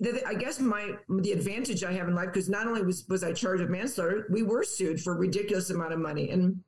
the, 0.00 0.26
I 0.26 0.34
guess 0.34 0.58
my 0.58 0.92
the 1.08 1.32
advantage 1.32 1.84
I 1.84 1.92
have 1.92 2.08
in 2.08 2.14
life 2.14 2.28
because 2.32 2.48
not 2.48 2.66
only 2.66 2.82
was 2.82 3.06
was 3.08 3.22
I 3.22 3.32
charged 3.32 3.60
with 3.60 3.70
manslaughter, 3.70 4.26
we 4.30 4.42
were 4.42 4.64
sued 4.64 5.00
for 5.00 5.14
a 5.14 5.18
ridiculous 5.18 5.70
amount 5.70 5.92
of 5.92 5.98
money, 5.98 6.30
and 6.30 6.62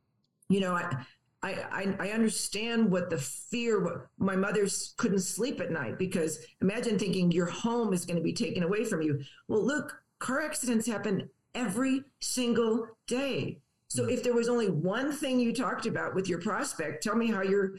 you 0.48 0.60
know 0.60 0.74
I. 0.74 1.04
I, 1.44 1.54
I, 1.72 1.96
I 1.98 2.10
understand 2.10 2.88
what 2.88 3.10
the 3.10 3.18
fear. 3.18 3.82
What 3.82 4.06
my 4.16 4.36
mother 4.36 4.64
couldn't 4.96 5.22
sleep 5.22 5.60
at 5.60 5.72
night 5.72 5.98
because 5.98 6.38
imagine 6.60 7.00
thinking 7.00 7.32
your 7.32 7.46
home 7.46 7.92
is 7.92 8.04
going 8.04 8.16
to 8.16 8.22
be 8.22 8.32
taken 8.32 8.62
away 8.62 8.84
from 8.84 9.02
you. 9.02 9.20
Well, 9.48 9.66
look, 9.66 9.92
car 10.20 10.40
accidents 10.40 10.86
happen 10.86 11.28
every 11.56 12.04
single 12.20 12.86
day. 13.08 13.58
So 13.88 14.04
mm. 14.04 14.12
if 14.12 14.22
there 14.22 14.34
was 14.34 14.48
only 14.48 14.70
one 14.70 15.10
thing 15.10 15.40
you 15.40 15.52
talked 15.52 15.86
about 15.86 16.14
with 16.14 16.28
your 16.28 16.40
prospect, 16.40 17.02
tell 17.02 17.16
me 17.16 17.30
how 17.30 17.42
your 17.42 17.72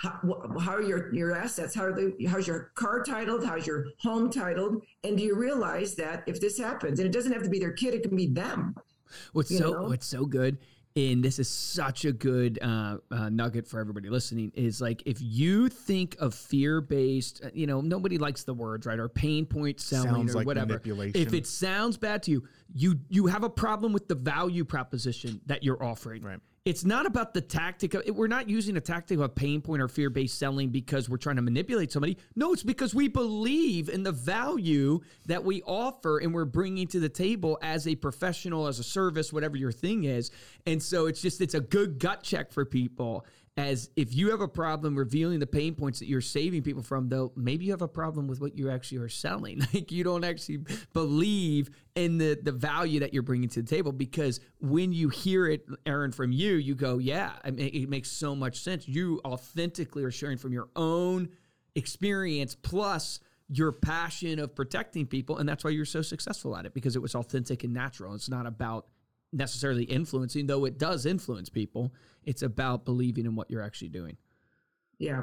how, 0.00 0.18
wh- 0.26 0.64
how 0.64 0.72
are 0.72 0.82
your 0.82 1.14
your 1.14 1.36
assets? 1.36 1.74
How 1.74 1.84
are 1.84 1.92
the 1.92 2.26
how's 2.26 2.46
your 2.46 2.72
car 2.74 3.02
titled? 3.02 3.44
How's 3.44 3.66
your 3.66 3.84
home 3.98 4.30
titled? 4.30 4.82
And 5.04 5.18
do 5.18 5.22
you 5.22 5.36
realize 5.36 5.94
that 5.96 6.24
if 6.26 6.40
this 6.40 6.58
happens, 6.58 7.00
and 7.00 7.06
it 7.06 7.12
doesn't 7.12 7.32
have 7.32 7.42
to 7.42 7.50
be 7.50 7.58
their 7.58 7.72
kid, 7.72 7.92
it 7.92 8.02
can 8.02 8.16
be 8.16 8.26
them. 8.26 8.74
What's 9.34 9.56
so 9.56 9.72
know? 9.72 9.82
what's 9.82 10.06
so 10.06 10.24
good, 10.24 10.56
and 10.96 11.22
this 11.22 11.38
is 11.38 11.50
such 11.50 12.06
a 12.06 12.12
good 12.12 12.58
uh, 12.62 12.96
uh, 13.10 13.28
nugget 13.28 13.66
for 13.66 13.78
everybody 13.78 14.08
listening, 14.08 14.52
is 14.54 14.80
like 14.80 15.02
if 15.04 15.18
you 15.20 15.68
think 15.68 16.16
of 16.18 16.34
fear 16.34 16.80
based, 16.80 17.42
you 17.52 17.66
know, 17.66 17.82
nobody 17.82 18.16
likes 18.16 18.44
the 18.44 18.54
words 18.54 18.86
right 18.86 18.98
or 18.98 19.08
pain 19.08 19.44
point 19.44 19.80
selling 19.80 20.14
Sounds 20.14 20.34
or 20.34 20.38
like 20.38 20.46
whatever. 20.46 20.68
manipulation. 20.68 21.20
If 21.20 21.34
it 21.34 21.46
sounds 21.46 21.98
bad 21.98 22.22
to 22.22 22.30
you, 22.30 22.48
you 22.74 23.00
you 23.10 23.26
have 23.26 23.44
a 23.44 23.50
problem 23.50 23.92
with 23.92 24.08
the 24.08 24.14
value 24.14 24.64
proposition 24.64 25.42
that 25.44 25.62
you're 25.62 25.82
offering. 25.84 26.22
Right. 26.22 26.40
It's 26.66 26.84
not 26.84 27.06
about 27.06 27.32
the 27.32 27.40
tactic. 27.40 27.94
Of, 27.94 28.14
we're 28.14 28.26
not 28.26 28.50
using 28.50 28.76
a 28.76 28.82
tactic 28.82 29.18
of 29.18 29.34
pain 29.34 29.62
point 29.62 29.80
or 29.80 29.88
fear 29.88 30.10
based 30.10 30.38
selling 30.38 30.68
because 30.68 31.08
we're 31.08 31.16
trying 31.16 31.36
to 31.36 31.42
manipulate 31.42 31.90
somebody. 31.90 32.18
No, 32.36 32.52
it's 32.52 32.62
because 32.62 32.94
we 32.94 33.08
believe 33.08 33.88
in 33.88 34.02
the 34.02 34.12
value 34.12 35.00
that 35.24 35.42
we 35.42 35.62
offer 35.62 36.18
and 36.18 36.34
we're 36.34 36.44
bringing 36.44 36.86
to 36.88 37.00
the 37.00 37.08
table 37.08 37.58
as 37.62 37.88
a 37.88 37.94
professional, 37.94 38.66
as 38.66 38.78
a 38.78 38.84
service, 38.84 39.32
whatever 39.32 39.56
your 39.56 39.72
thing 39.72 40.04
is. 40.04 40.30
And 40.66 40.82
so 40.82 41.06
it's 41.06 41.22
just, 41.22 41.40
it's 41.40 41.54
a 41.54 41.60
good 41.60 41.98
gut 41.98 42.22
check 42.22 42.52
for 42.52 42.66
people. 42.66 43.24
As 43.60 43.90
if 43.94 44.14
you 44.14 44.30
have 44.30 44.40
a 44.40 44.48
problem 44.48 44.96
revealing 44.96 45.38
the 45.38 45.46
pain 45.46 45.74
points 45.74 45.98
that 45.98 46.06
you're 46.06 46.22
saving 46.22 46.62
people 46.62 46.82
from, 46.82 47.10
though, 47.10 47.30
maybe 47.36 47.66
you 47.66 47.72
have 47.72 47.82
a 47.82 47.88
problem 47.88 48.26
with 48.26 48.40
what 48.40 48.56
you 48.56 48.70
actually 48.70 48.98
are 48.98 49.08
selling. 49.08 49.60
Like 49.74 49.92
you 49.92 50.02
don't 50.02 50.24
actually 50.24 50.60
believe 50.94 51.68
in 51.94 52.16
the 52.16 52.38
the 52.42 52.52
value 52.52 53.00
that 53.00 53.12
you're 53.12 53.22
bringing 53.22 53.50
to 53.50 53.62
the 53.62 53.68
table 53.68 53.92
because 53.92 54.40
when 54.60 54.92
you 54.92 55.10
hear 55.10 55.46
it, 55.46 55.66
Erin, 55.84 56.12
from 56.12 56.32
you, 56.32 56.54
you 56.54 56.74
go, 56.74 56.96
yeah, 56.98 57.32
I 57.44 57.50
mean, 57.50 57.70
it 57.72 57.88
makes 57.88 58.10
so 58.10 58.34
much 58.34 58.60
sense. 58.60 58.88
You 58.88 59.20
authentically 59.24 60.04
are 60.04 60.10
sharing 60.10 60.38
from 60.38 60.52
your 60.52 60.68
own 60.74 61.28
experience 61.74 62.54
plus 62.54 63.20
your 63.50 63.72
passion 63.72 64.38
of 64.38 64.54
protecting 64.54 65.06
people, 65.06 65.36
and 65.36 65.48
that's 65.48 65.64
why 65.64 65.70
you're 65.70 65.84
so 65.84 66.02
successful 66.02 66.56
at 66.56 66.64
it 66.64 66.72
because 66.72 66.96
it 66.96 67.02
was 67.02 67.14
authentic 67.14 67.62
and 67.62 67.74
natural. 67.74 68.14
It's 68.14 68.30
not 68.30 68.46
about 68.46 68.86
necessarily 69.32 69.84
influencing, 69.84 70.46
though 70.46 70.64
it 70.64 70.78
does 70.78 71.06
influence 71.06 71.48
people. 71.48 71.92
It's 72.24 72.42
about 72.42 72.84
believing 72.84 73.26
in 73.26 73.34
what 73.34 73.50
you're 73.50 73.62
actually 73.62 73.88
doing. 73.88 74.16
Yeah, 74.98 75.22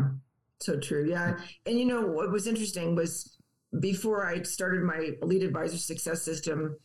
so 0.59 0.79
true. 0.79 1.07
Yeah. 1.07 1.37
And 1.65 1.77
you 1.77 1.85
know, 1.85 2.01
what 2.01 2.31
was 2.31 2.47
interesting 2.47 2.95
was 2.95 3.37
before 3.79 4.25
I 4.25 4.41
started 4.41 4.83
my 4.83 5.11
lead 5.21 5.43
Advisor 5.43 5.77
Success 5.77 6.23
System, 6.23 6.77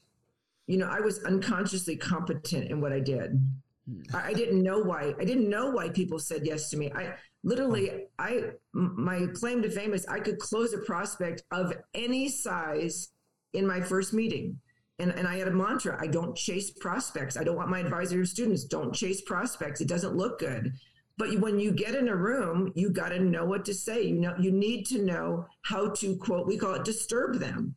you 0.67 0.77
know, 0.77 0.87
I 0.87 1.01
was 1.01 1.23
unconsciously 1.25 1.97
competent 1.97 2.71
in 2.71 2.81
what 2.81 2.93
I 2.93 3.01
did. 3.01 3.41
Hmm. 3.89 4.03
I, 4.15 4.29
I 4.29 4.33
didn't 4.33 4.63
know 4.63 4.81
why. 4.81 5.15
I 5.19 5.25
didn't 5.25 5.49
know 5.49 5.71
why 5.71 5.89
people 5.89 6.19
said 6.19 6.45
yes 6.45 6.71
to 6.71 6.77
me. 6.77 6.93
I 6.95 7.15
literally, 7.45 7.89
hmm. 7.89 7.99
I 8.19 8.43
my 8.73 9.27
claim 9.35 9.63
to 9.63 9.71
fame 9.71 9.95
is 9.95 10.07
I 10.07 10.21
could 10.21 10.39
close 10.39 10.73
a 10.73 10.79
prospect 10.79 11.43
of 11.51 11.73
any 11.95 12.29
size 12.29 13.09
in 13.53 13.67
my 13.67 13.81
first 13.81 14.13
meeting. 14.13 14.59
And, 15.03 15.11
and 15.13 15.27
I 15.27 15.37
had 15.37 15.49
a 15.49 15.51
mantra 15.51 15.99
I 16.01 16.07
don't 16.07 16.37
chase 16.37 16.71
prospects. 16.71 17.37
I 17.37 17.43
don't 17.43 17.57
want 17.57 17.69
my 17.69 17.81
advisor 17.81 18.25
students, 18.25 18.65
don't 18.65 18.95
chase 18.95 19.21
prospects. 19.21 19.81
It 19.81 19.89
doesn't 19.89 20.17
look 20.17 20.39
good. 20.39 20.73
But 21.19 21.39
when 21.41 21.59
you 21.59 21.73
get 21.73 21.95
in 21.95 22.09
a 22.09 22.17
room, 22.17 22.73
you 22.75 22.89
got 22.89 23.11
to 23.11 23.19
know 23.19 23.45
what 23.45 23.65
to 23.67 23.75
say. 23.75 24.03
You 24.05 24.21
know, 24.21 24.35
you 24.39 24.53
need 24.53 24.87
to 24.87 25.03
know 25.03 25.47
how 25.63 25.91
to 25.91 26.17
quote. 26.17 26.47
We 26.47 26.57
call 26.57 26.75
it 26.75 26.85
disturb 26.85 27.39
them. 27.39 27.75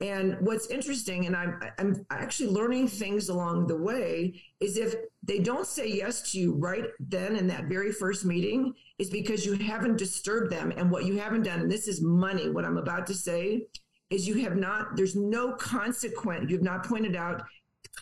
And 0.00 0.36
what's 0.40 0.66
interesting, 0.66 1.24
and 1.26 1.34
I'm 1.34 1.58
I'm 1.78 2.06
actually 2.10 2.50
learning 2.50 2.88
things 2.88 3.30
along 3.30 3.66
the 3.66 3.76
way, 3.76 4.42
is 4.60 4.76
if 4.76 4.94
they 5.22 5.38
don't 5.38 5.66
say 5.66 5.88
yes 5.88 6.30
to 6.32 6.38
you 6.38 6.54
right 6.54 6.84
then 7.00 7.34
in 7.36 7.46
that 7.46 7.64
very 7.64 7.90
first 7.90 8.26
meeting, 8.26 8.74
is 8.98 9.08
because 9.08 9.46
you 9.46 9.54
haven't 9.54 9.96
disturbed 9.96 10.52
them. 10.52 10.70
And 10.76 10.90
what 10.90 11.06
you 11.06 11.16
haven't 11.18 11.44
done, 11.44 11.60
and 11.60 11.70
this 11.70 11.88
is 11.88 12.02
money. 12.02 12.50
What 12.50 12.66
I'm 12.66 12.76
about 12.76 13.06
to 13.06 13.14
say 13.14 13.66
is 14.10 14.26
you 14.28 14.34
have 14.44 14.56
not. 14.56 14.96
There's 14.96 15.16
no 15.16 15.52
consequence. 15.52 16.50
You've 16.50 16.62
not 16.62 16.84
pointed 16.86 17.16
out 17.16 17.42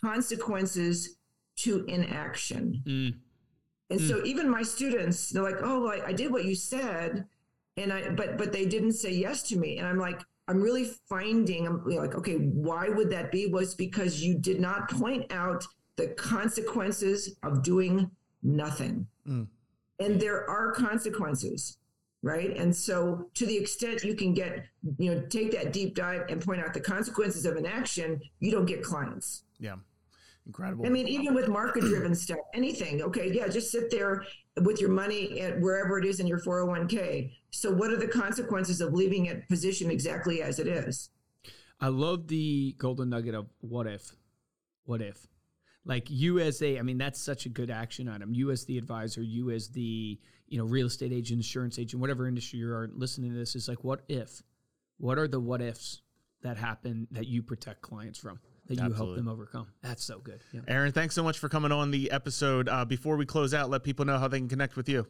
consequences 0.01 1.17
to 1.57 1.85
inaction. 1.85 2.83
Mm. 2.85 3.15
And 3.91 4.01
so 4.01 4.23
even 4.25 4.49
my 4.49 4.63
students, 4.63 5.29
they're 5.29 5.43
like, 5.43 5.61
"Oh, 5.61 5.83
well, 5.83 5.91
I, 6.01 6.07
I 6.07 6.13
did 6.13 6.31
what 6.31 6.45
you 6.45 6.55
said," 6.55 7.25
and 7.77 7.93
I, 7.93 8.09
but 8.09 8.37
but 8.37 8.51
they 8.51 8.65
didn't 8.65 8.93
say 8.93 9.11
yes 9.13 9.43
to 9.49 9.57
me. 9.57 9.77
And 9.77 9.87
I'm 9.87 9.99
like, 9.99 10.21
I'm 10.47 10.59
really 10.61 10.85
finding, 11.07 11.67
I'm 11.67 11.83
you 11.87 11.95
know, 11.95 12.01
like, 12.01 12.15
okay, 12.15 12.35
why 12.35 12.89
would 12.89 13.09
that 13.11 13.31
be? 13.31 13.47
Was 13.47 13.75
because 13.75 14.21
you 14.21 14.37
did 14.37 14.59
not 14.59 14.89
point 14.89 15.31
out 15.31 15.63
the 15.97 16.07
consequences 16.07 17.35
of 17.43 17.63
doing 17.63 18.09
nothing, 18.43 19.07
Mm. 19.27 19.47
and 19.99 20.19
there 20.19 20.49
are 20.49 20.71
consequences, 20.71 21.77
right? 22.25 22.57
And 22.57 22.75
so 22.75 23.29
to 23.35 23.45
the 23.45 23.55
extent 23.55 24.03
you 24.03 24.15
can 24.15 24.33
get, 24.33 24.65
you 24.97 25.13
know, 25.13 25.21
take 25.29 25.51
that 25.51 25.71
deep 25.71 25.93
dive 25.93 26.23
and 26.27 26.41
point 26.41 26.59
out 26.59 26.73
the 26.73 26.81
consequences 26.81 27.45
of 27.45 27.55
an 27.55 27.67
action, 27.67 28.19
you 28.39 28.49
don't 28.49 28.65
get 28.65 28.81
clients. 28.81 29.43
Yeah. 29.59 29.75
Incredible. 30.47 30.87
I 30.87 30.89
mean, 30.89 31.07
even 31.07 31.35
with 31.35 31.47
market 31.47 31.81
driven 31.81 32.15
stuff, 32.25 32.39
anything. 32.55 33.03
Okay. 33.03 33.31
Yeah. 33.31 33.47
Just 33.47 33.71
sit 33.71 33.91
there 33.91 34.25
with 34.63 34.81
your 34.81 34.89
money 34.89 35.39
at 35.39 35.61
wherever 35.61 35.99
it 35.99 36.05
is 36.05 36.19
in 36.19 36.25
your 36.25 36.39
401k. 36.39 37.31
So, 37.51 37.71
what 37.71 37.91
are 37.91 37.97
the 37.97 38.07
consequences 38.07 38.81
of 38.81 38.93
leaving 38.93 39.27
it 39.27 39.47
positioned 39.47 39.91
exactly 39.91 40.41
as 40.41 40.57
it 40.57 40.67
is? 40.67 41.11
I 41.79 41.89
love 41.89 42.27
the 42.27 42.75
golden 42.79 43.09
nugget 43.09 43.35
of 43.35 43.47
what 43.59 43.85
if, 43.85 44.15
what 44.85 45.01
if. 45.01 45.27
Like 45.85 46.09
you 46.09 46.39
as 46.39 46.61
a, 46.63 46.79
I 46.79 46.81
mean, 46.81 46.97
that's 46.97 47.21
such 47.21 47.45
a 47.45 47.49
good 47.49 47.69
action 47.69 48.09
item. 48.09 48.33
You 48.33 48.51
as 48.51 48.65
the 48.65 48.77
advisor, 48.77 49.21
you 49.21 49.51
as 49.51 49.69
the, 49.69 50.19
you 50.47 50.57
know, 50.57 50.65
real 50.65 50.87
estate 50.87 51.13
agent, 51.13 51.39
insurance 51.39 51.77
agent, 51.77 52.01
whatever 52.01 52.27
industry 52.27 52.59
you 52.59 52.71
are 52.71 52.89
listening 52.93 53.31
to 53.31 53.37
this 53.37 53.55
is 53.55 53.67
like, 53.67 53.83
what 53.83 54.01
if? 54.09 54.41
What 54.97 55.19
are 55.19 55.27
the 55.27 55.39
what 55.39 55.61
ifs 55.61 56.01
that 56.41 56.57
happen 56.57 57.07
that 57.11 57.27
you 57.27 57.43
protect 57.43 57.81
clients 57.81 58.17
from? 58.17 58.39
That 58.67 58.79
you 58.79 58.93
help 58.93 59.15
them 59.15 59.27
overcome. 59.27 59.67
That's 59.83 60.03
so 60.03 60.17
good. 60.17 60.41
Yeah. 60.51 60.61
Erin, 60.67 60.91
thanks 60.91 61.13
so 61.13 61.21
much 61.21 61.37
for 61.37 61.49
coming 61.49 61.71
on 61.71 61.91
the 61.91 62.09
episode. 62.09 62.67
Uh, 62.67 62.83
before 62.83 63.15
we 63.15 63.27
close 63.27 63.53
out, 63.53 63.69
let 63.69 63.83
people 63.83 64.05
know 64.05 64.17
how 64.17 64.27
they 64.27 64.39
can 64.39 64.49
connect 64.49 64.75
with 64.75 64.89
you. 64.89 65.05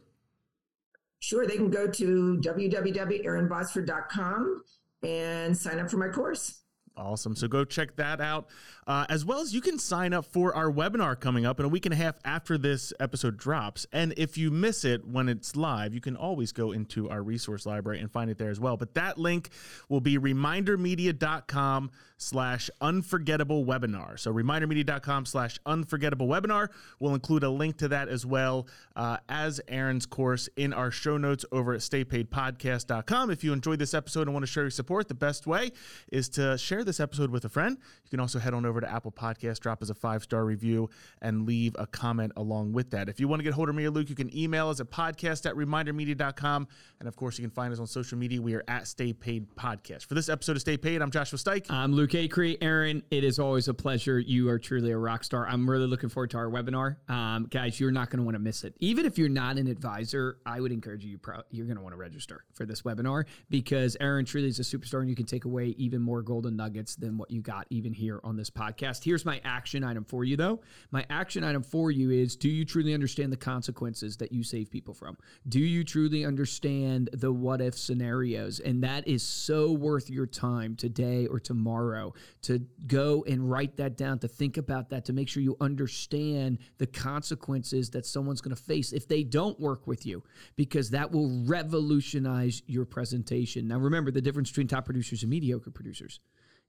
Sure, 1.19 1.47
they 1.47 1.55
can 1.55 1.69
go 1.69 1.87
to 1.87 2.41
www.erinbotsford.com 2.43 4.63
and 5.03 5.57
sign 5.57 5.79
up 5.79 5.89
for 5.89 5.95
my 5.95 6.09
course. 6.09 6.64
Awesome. 6.97 7.35
So 7.35 7.47
go 7.47 7.65
check 7.65 7.95
that 7.97 8.21
out. 8.21 8.47
Uh, 8.87 9.05
as 9.09 9.25
well 9.25 9.39
as 9.39 9.53
you 9.53 9.61
can 9.61 9.79
sign 9.79 10.13
up 10.13 10.25
for 10.25 10.53
our 10.53 10.71
webinar 10.71 11.19
coming 11.19 11.45
up 11.45 11.59
in 11.59 11.65
a 11.65 11.69
week 11.69 11.87
and 11.87 11.93
a 11.93 11.97
half 11.97 12.15
after 12.23 12.57
this 12.57 12.93
episode 12.99 13.35
drops. 13.35 13.87
And 13.91 14.13
if 14.15 14.37
you 14.37 14.51
miss 14.51 14.85
it 14.85 15.05
when 15.05 15.27
it's 15.27 15.55
live, 15.55 15.93
you 15.93 16.01
can 16.01 16.15
always 16.15 16.51
go 16.51 16.71
into 16.71 17.09
our 17.09 17.23
resource 17.23 17.65
library 17.65 17.99
and 17.99 18.11
find 18.11 18.29
it 18.29 18.37
there 18.37 18.51
as 18.51 18.59
well. 18.59 18.77
But 18.77 18.93
that 18.93 19.17
link 19.17 19.49
will 19.89 20.01
be 20.01 20.19
remindermedia.com 20.19 21.89
slash 22.17 22.69
unforgettable 22.79 23.65
webinar. 23.65 24.19
So 24.19 24.31
remindermedia.com 24.31 25.25
slash 25.25 25.59
unforgettable 25.65 26.27
webinar 26.27 26.69
We'll 26.99 27.13
include 27.13 27.43
a 27.43 27.49
link 27.49 27.77
to 27.77 27.87
that 27.89 28.07
as 28.07 28.25
well 28.25 28.67
uh, 28.95 29.17
as 29.29 29.61
Erin's 29.67 30.05
course 30.05 30.49
in 30.55 30.73
our 30.73 30.91
show 30.91 31.17
notes 31.17 31.45
over 31.51 31.73
at 31.73 31.81
staypaidpodcast.com. 31.81 33.31
If 33.31 33.43
you 33.43 33.53
enjoyed 33.53 33.79
this 33.79 33.93
episode 33.93 34.23
and 34.23 34.33
want 34.33 34.43
to 34.43 34.51
show 34.51 34.61
your 34.61 34.69
support, 34.69 35.07
the 35.07 35.13
best 35.13 35.47
way 35.47 35.71
is 36.11 36.29
to 36.29 36.57
share 36.57 36.83
this 36.85 36.99
episode 36.99 37.31
with 37.31 37.45
a 37.45 37.49
friend. 37.49 37.77
You 38.03 38.09
can 38.09 38.19
also 38.19 38.39
head 38.39 38.53
on 38.53 38.65
over 38.65 38.79
to 38.79 38.91
Apple 38.91 39.11
Podcast, 39.11 39.59
drop 39.59 39.81
us 39.81 39.89
a 39.89 39.95
five 39.95 40.23
star 40.23 40.45
review, 40.45 40.89
and 41.21 41.45
leave 41.45 41.75
a 41.77 41.87
comment 41.87 42.33
along 42.37 42.73
with 42.73 42.91
that. 42.91 43.09
If 43.09 43.19
you 43.19 43.27
want 43.27 43.39
to 43.39 43.43
get 43.43 43.53
hold 43.53 43.69
of 43.69 43.75
me 43.75 43.85
or 43.85 43.89
Luke, 43.89 44.09
you 44.09 44.15
can 44.15 44.35
email 44.35 44.69
us 44.69 44.79
at 44.79 44.91
podcast 44.91 45.45
at 45.45 45.55
remindermedia.com. 45.55 46.67
And 46.99 47.07
of 47.07 47.15
course, 47.15 47.37
you 47.37 47.43
can 47.43 47.51
find 47.51 47.73
us 47.73 47.79
on 47.79 47.87
social 47.87 48.17
media. 48.17 48.41
We 48.41 48.53
are 48.53 48.63
at 48.67 48.87
Stay 48.87 49.13
Paid 49.13 49.55
Podcast. 49.55 50.05
For 50.05 50.13
this 50.13 50.29
episode 50.29 50.55
of 50.55 50.61
Stay 50.61 50.77
Paid, 50.77 51.01
I'm 51.01 51.11
Joshua 51.11 51.39
Stike. 51.39 51.65
I'm 51.69 51.93
Luke 51.93 52.11
Acree. 52.11 52.57
Erin, 52.61 53.03
it 53.11 53.23
is 53.23 53.39
always 53.39 53.67
a 53.67 53.73
pleasure. 53.73 54.19
You 54.19 54.49
are 54.49 54.59
truly 54.59 54.91
a 54.91 54.97
rock 54.97 55.23
star. 55.23 55.47
I'm 55.47 55.69
really 55.69 55.87
looking 55.87 56.09
forward 56.09 56.29
to 56.31 56.37
our 56.37 56.49
webinar. 56.49 56.97
Um, 57.09 57.47
guys, 57.49 57.79
you're 57.79 57.91
not 57.91 58.09
going 58.09 58.19
to 58.19 58.23
want 58.23 58.35
to 58.35 58.39
miss 58.39 58.63
it. 58.63 58.75
Even 58.79 59.05
if 59.05 59.17
you're 59.17 59.29
not 59.29 59.57
an 59.57 59.67
advisor, 59.67 60.37
I 60.45 60.61
would 60.61 60.71
encourage 60.71 61.03
you, 61.03 61.19
you're 61.51 61.65
going 61.65 61.77
to 61.77 61.81
want 61.81 61.93
to 61.93 61.97
register 61.97 62.43
for 62.53 62.65
this 62.65 62.83
webinar 62.83 63.25
because 63.49 63.97
Erin 63.99 64.25
truly 64.25 64.47
is 64.47 64.59
a 64.59 64.63
superstar 64.63 64.99
and 64.99 65.09
you 65.09 65.15
can 65.15 65.25
take 65.25 65.45
away 65.45 65.75
even 65.77 66.01
more 66.01 66.21
golden 66.21 66.55
nuggets 66.55 66.74
nuggets 66.75 66.95
than 66.95 67.17
what 67.17 67.31
you 67.31 67.41
got 67.41 67.65
even 67.69 67.93
here 67.93 68.19
on 68.23 68.35
this 68.35 68.49
podcast. 68.49 69.03
Here's 69.03 69.25
my 69.25 69.39
action 69.43 69.83
item 69.83 70.03
for 70.03 70.23
you, 70.23 70.35
though. 70.35 70.59
My 70.91 71.05
action 71.09 71.43
item 71.43 71.63
for 71.63 71.89
you 71.89 72.11
is 72.11 72.35
do 72.35 72.49
you 72.49 72.65
truly 72.65 72.93
understand 72.93 73.31
the 73.31 73.37
consequences 73.37 74.17
that 74.17 74.31
you 74.31 74.43
save 74.43 74.69
people 74.69 74.93
from? 74.93 75.17
Do 75.47 75.59
you 75.59 75.83
truly 75.83 76.25
understand 76.25 77.09
the 77.13 77.31
what 77.31 77.61
if 77.61 77.77
scenarios? 77.77 78.59
And 78.59 78.83
that 78.83 79.07
is 79.07 79.23
so 79.23 79.71
worth 79.71 80.09
your 80.09 80.25
time 80.25 80.75
today 80.75 81.27
or 81.27 81.39
tomorrow 81.39 82.13
to 82.43 82.59
go 82.87 83.23
and 83.27 83.49
write 83.49 83.77
that 83.77 83.95
down, 83.95 84.19
to 84.19 84.27
think 84.27 84.57
about 84.57 84.89
that, 84.89 85.05
to 85.05 85.13
make 85.13 85.29
sure 85.29 85.41
you 85.41 85.55
understand 85.61 86.59
the 86.77 86.87
consequences 86.87 87.89
that 87.91 88.05
someone's 88.05 88.41
going 88.41 88.55
to 88.55 88.61
face 88.61 88.91
if 88.91 89.07
they 89.07 89.23
don't 89.23 89.59
work 89.59 89.87
with 89.87 90.05
you, 90.05 90.23
because 90.57 90.89
that 90.89 91.11
will 91.11 91.43
revolutionize 91.45 92.61
your 92.67 92.85
presentation. 92.85 93.67
Now, 93.67 93.77
remember 93.77 94.11
the 94.11 94.21
difference 94.21 94.49
between 94.49 94.67
top 94.67 94.85
producers 94.85 95.23
and 95.23 95.29
mediocre 95.29 95.71
producers 95.71 96.19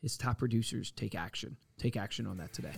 is 0.06 0.16
top 0.16 0.38
producers 0.38 0.92
take 0.92 1.16
action. 1.16 1.56
Take 1.78 1.96
action 1.96 2.26
on 2.26 2.38
that 2.38 2.52
today. 2.52 2.72